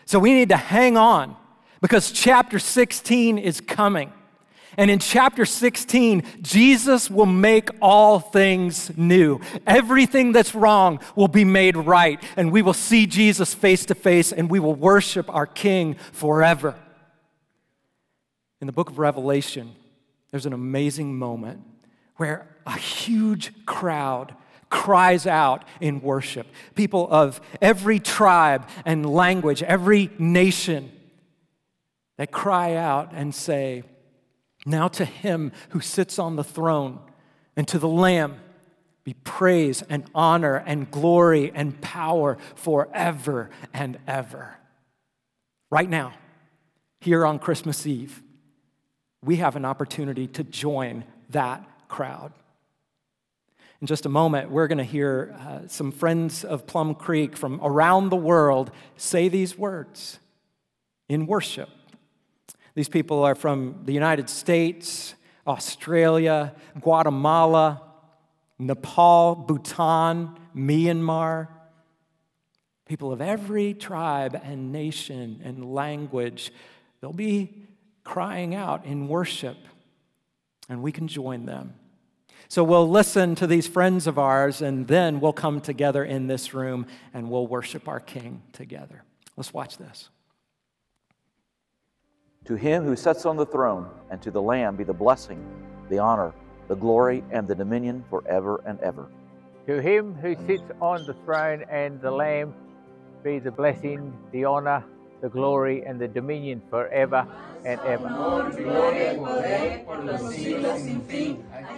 So 0.07 0.21
we 0.21 0.33
need 0.33 0.51
to 0.51 0.57
hang 0.57 0.97
on 0.97 1.35
because 1.81 2.13
chapter 2.13 2.61
16 2.61 3.39
is 3.39 3.61
coming. 3.61 4.13
And 4.77 4.91
in 4.91 4.99
chapter 4.99 5.45
16, 5.45 6.23
Jesus 6.43 7.11
will 7.11 7.27
make 7.27 7.71
all 7.81 8.19
things 8.19 8.97
new. 8.97 9.41
Everything 9.67 10.33
that's 10.33 10.55
wrong 10.55 11.01
will 11.15 11.29
be 11.29 11.45
made 11.45 11.77
right, 11.77 12.23
and 12.37 12.51
we 12.51 12.63
will 12.63 12.75
see 12.75 13.07
Jesus 13.07 13.55
face 13.55 13.87
to 13.87 13.95
face, 13.95 14.33
and 14.33 14.51
we 14.51 14.61
will 14.61 14.75
worship 14.75 15.29
our 15.29 15.47
King 15.47 15.97
forever. 16.13 16.75
In 18.61 18.67
the 18.67 18.73
book 18.73 18.91
of 18.91 18.99
Revelation, 18.99 19.75
there's 20.31 20.47
an 20.47 20.53
amazing 20.53 21.17
moment 21.17 21.63
where 22.17 22.49
a 22.67 22.79
huge 22.79 23.53
crowd 23.67 24.35
cries 24.71 25.27
out 25.27 25.65
in 25.81 26.01
worship. 26.01 26.47
People 26.75 27.07
of 27.11 27.41
every 27.63 28.01
tribe 28.01 28.67
and 28.85 29.09
language, 29.09 29.63
every 29.63 30.11
nation, 30.19 30.91
they 32.17 32.27
cry 32.27 32.75
out 32.75 33.11
and 33.13 33.35
say, 33.35 33.85
Now 34.65 34.89
to 34.89 35.05
him 35.05 35.53
who 35.71 35.81
sits 35.81 36.19
on 36.19 36.37
the 36.37 36.45
throne 36.45 37.01
and 37.57 37.69
to 37.69 37.79
the 37.79 37.89
Lamb 37.89 38.41
be 39.05 39.15
praise 39.23 39.83
and 39.83 40.05
honor 40.15 40.57
and 40.57 40.91
glory 40.91 41.53
and 41.55 41.79
power 41.83 42.39
forever 42.55 43.51
and 43.73 43.99
ever. 44.07 44.57
Right 45.71 45.89
now, 45.89 46.15
here 47.01 47.27
on 47.27 47.39
Christmas 47.39 47.87
Eve, 47.87 48.23
we 49.23 49.37
have 49.37 49.57
an 49.57 49.67
opportunity 49.67 50.27
to 50.29 50.45
join 50.45 51.05
that 51.31 51.63
crowd. 51.89 52.33
In 53.81 53.87
just 53.87 54.07
a 54.07 54.09
moment, 54.09 54.51
we're 54.51 54.67
going 54.67 54.79
to 54.79 54.85
hear 54.85 55.37
uh, 55.39 55.69
some 55.69 55.93
friends 55.93 56.43
of 56.43 56.67
Plum 56.67 56.95
Creek 56.95 57.37
from 57.37 57.61
around 57.63 58.09
the 58.09 58.17
world 58.17 58.71
say 58.97 59.29
these 59.29 59.59
words 59.59 60.19
in 61.11 61.27
worship. 61.27 61.69
These 62.75 62.89
people 62.89 63.23
are 63.23 63.35
from 63.35 63.83
the 63.85 63.93
United 63.93 64.29
States, 64.29 65.15
Australia, 65.47 66.55
Guatemala, 66.81 67.83
Nepal, 68.59 69.35
Bhutan, 69.35 70.37
Myanmar, 70.57 71.49
people 72.87 73.13
of 73.13 73.21
every 73.21 73.75
tribe 73.75 74.41
and 74.45 74.73
nation 74.73 75.41
and 75.45 75.73
language, 75.73 76.53
they'll 77.01 77.13
be 77.13 77.67
crying 78.03 78.55
out 78.55 78.85
in 78.85 79.09
worship, 79.09 79.57
and 80.69 80.83
we 80.83 80.93
can 80.93 81.09
join 81.09 81.47
them. 81.47 81.75
So 82.49 82.63
we'll 82.63 82.89
listen 82.89 83.35
to 83.37 83.47
these 83.47 83.67
friends 83.67 84.07
of 84.07 84.19
ours, 84.19 84.61
and 84.61 84.87
then 84.87 85.21
we'll 85.21 85.33
come 85.33 85.61
together 85.61 86.05
in 86.05 86.27
this 86.27 86.53
room 86.53 86.87
and 87.15 87.31
we'll 87.31 87.47
worship 87.47 87.89
our 87.89 88.01
King 88.01 88.43
together. 88.53 89.03
Let's 89.37 89.53
watch 89.53 89.79
this. 89.79 90.11
To 92.47 92.57
him 92.57 92.85
who 92.85 92.95
sits 92.95 93.25
on 93.25 93.39
the 93.39 93.47
throne 93.47 93.89
and 94.11 94.21
to 94.21 94.31
the 94.31 94.43
Lamb 94.43 94.77
be 94.77 94.85
the 94.85 94.93
blessing, 94.93 95.43
the 95.89 95.99
honor, 95.99 96.35
the 96.69 96.77
glory, 96.77 97.25
and 97.31 97.49
the 97.49 97.55
dominion 97.55 98.05
forever 98.11 98.63
and 98.67 98.79
ever. 98.81 99.09
To 99.67 99.81
him 99.81 100.15
who 100.15 100.37
sits 100.47 100.71
on 100.83 101.07
the 101.07 101.15
throne 101.25 101.65
and 101.71 102.03
the 102.03 102.11
Lamb 102.11 102.55
be 103.23 103.39
the 103.39 103.51
blessing, 103.51 104.13
the 104.31 104.45
honor, 104.45 104.85
the 105.23 105.31
glory, 105.31 105.87
and 105.87 105.99
the 105.99 106.07
dominion 106.07 106.61
forever 106.69 107.27
and 107.65 107.81
ever. 107.81 108.09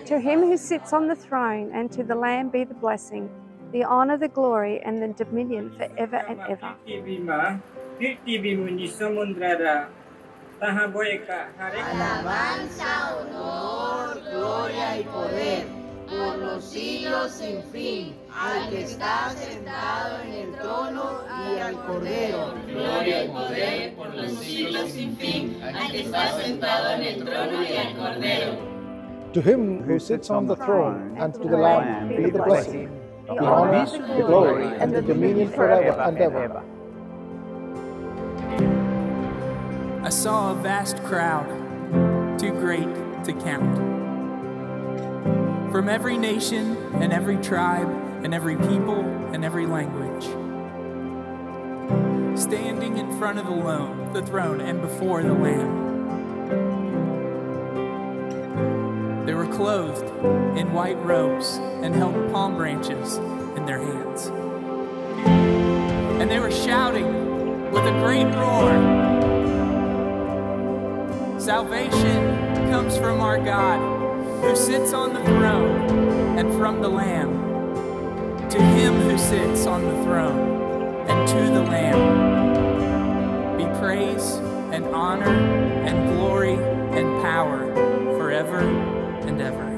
To 0.06 0.18
him 0.18 0.40
who 0.40 0.56
sits 0.56 0.92
on 0.92 1.06
the 1.06 1.14
throne 1.14 1.70
and 1.72 1.92
to 1.92 2.02
the 2.02 2.16
Lamb 2.16 2.48
be 2.48 2.64
the 2.64 2.74
blessing, 2.74 3.30
the 3.70 3.84
honor, 3.84 4.16
the 4.16 4.26
glory, 4.26 4.80
and 4.82 5.00
the 5.00 5.08
dominion 5.08 5.70
forever 5.76 6.16
and 6.16 6.40
ever. 6.40 6.74
Alabanza, 11.60 13.16
honor, 13.20 14.22
gloria 14.30 14.98
y 14.98 15.04
poder 15.04 15.66
por 16.08 16.38
los 16.38 16.64
siglos 16.64 17.32
sin 17.32 17.62
fin 17.64 18.14
al 18.32 18.70
que 18.70 18.82
está 18.82 19.30
sentado 19.30 20.22
en 20.22 20.32
el 20.32 20.52
trono 20.52 21.20
y 21.52 21.58
al 21.58 21.74
cordero. 21.84 22.54
Gloria 22.66 23.24
y 23.24 23.28
poder 23.28 23.94
por 23.96 24.14
los 24.14 24.32
siglos 24.38 24.90
sin 24.92 25.16
fin 25.16 25.60
al 25.62 25.90
que 25.90 26.00
está 26.00 26.40
sentado 26.40 26.94
en 26.94 27.02
el 27.02 27.24
trono 27.24 27.62
y 27.62 27.76
al 27.76 27.96
cordero. 27.96 28.76
To 29.32 29.40
him 29.42 29.82
who 29.82 29.98
sits 29.98 30.30
on 30.30 30.46
the 30.46 30.56
throne 30.56 31.16
and 31.18 31.34
to 31.34 31.40
the 31.40 31.56
Lamb 31.58 32.08
be 32.08 32.30
the 32.30 32.42
blessing, 32.42 32.88
the 33.26 33.34
honor, 33.44 33.84
the 33.84 34.24
glory, 34.24 34.64
and 34.80 34.94
the 34.94 35.02
dominion 35.02 35.50
forever 35.50 36.00
and 36.00 36.16
ever. 36.16 36.62
I 40.06 40.08
saw 40.08 40.52
a 40.52 40.54
vast 40.54 41.02
crowd, 41.02 41.48
too 42.38 42.52
great 42.52 42.86
to 43.24 43.32
count. 43.42 43.76
From 45.72 45.88
every 45.88 46.16
nation 46.16 46.76
and 47.02 47.12
every 47.12 47.38
tribe 47.38 47.88
and 48.22 48.32
every 48.32 48.54
people 48.54 49.00
and 49.00 49.44
every 49.44 49.66
language. 49.66 50.22
Standing 52.38 52.98
in 52.98 53.18
front 53.18 53.40
of 53.40 53.46
the, 53.46 53.50
loan, 53.50 54.12
the 54.12 54.22
throne 54.22 54.60
and 54.60 54.80
before 54.80 55.24
the 55.24 55.32
Lamb. 55.32 55.96
They 59.26 59.34
were 59.34 59.48
clothed 59.48 60.06
in 60.56 60.72
white 60.72 61.04
robes 61.04 61.56
and 61.82 61.92
held 61.96 62.32
palm 62.32 62.54
branches 62.54 63.16
in 63.56 63.66
their 63.66 63.80
hands. 63.80 64.26
And 66.20 66.30
they 66.30 66.38
were 66.38 66.52
shouting 66.52 67.72
with 67.72 67.82
a 67.82 67.98
great 67.98 68.32
roar 68.36 69.05
Salvation 71.46 72.72
comes 72.72 72.96
from 72.96 73.20
our 73.20 73.38
God 73.38 73.78
who 74.42 74.56
sits 74.56 74.92
on 74.92 75.14
the 75.14 75.22
throne 75.26 76.36
and 76.36 76.52
from 76.54 76.82
the 76.82 76.88
Lamb. 76.88 78.48
To 78.50 78.60
him 78.60 78.94
who 79.02 79.16
sits 79.16 79.64
on 79.64 79.84
the 79.84 80.02
throne 80.02 81.06
and 81.08 81.28
to 81.28 81.40
the 81.54 81.62
Lamb 81.62 83.56
be 83.56 83.78
praise 83.78 84.34
and 84.74 84.86
honor 84.86 85.30
and 85.86 86.16
glory 86.16 86.54
and 86.54 87.22
power 87.22 87.72
forever 88.18 88.58
and 88.58 89.40
ever. 89.40 89.75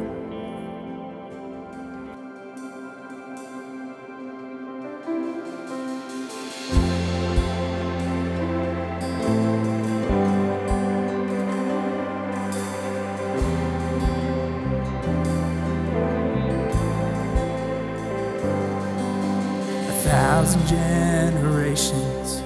Thousand 20.48 20.66
generations 20.66 22.40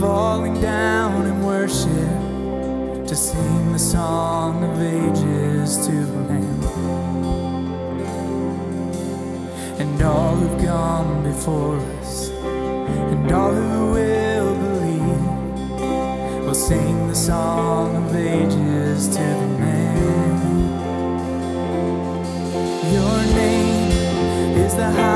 falling 0.00 0.60
down 0.60 1.24
in 1.24 1.40
worship 1.44 3.06
to 3.06 3.14
sing 3.14 3.72
the 3.72 3.78
song 3.78 4.64
of 4.64 4.82
ages 4.82 5.86
to 5.86 5.92
Lamb. 5.92 6.64
And 9.78 10.02
all 10.02 10.34
who've 10.34 10.64
gone 10.64 11.22
before 11.22 11.78
us, 12.00 12.30
and 12.30 13.30
all 13.30 13.52
who 13.54 13.92
will 13.92 14.54
believe, 14.56 16.44
will 16.44 16.54
sing 16.54 17.06
the 17.06 17.14
song 17.14 17.94
of 18.04 18.16
ages 18.16 19.06
to 19.08 19.22
the 19.22 19.46
Lamb. 19.60 20.40
Your 22.92 23.18
name 23.36 24.56
is 24.58 24.74
the 24.74 24.90
highest. 24.90 25.15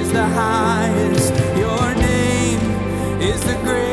The 0.00 0.24
highest. 0.24 1.34
Your 1.56 1.94
name 1.94 2.60
is 3.20 3.40
the 3.42 3.54
greatest. 3.62 3.91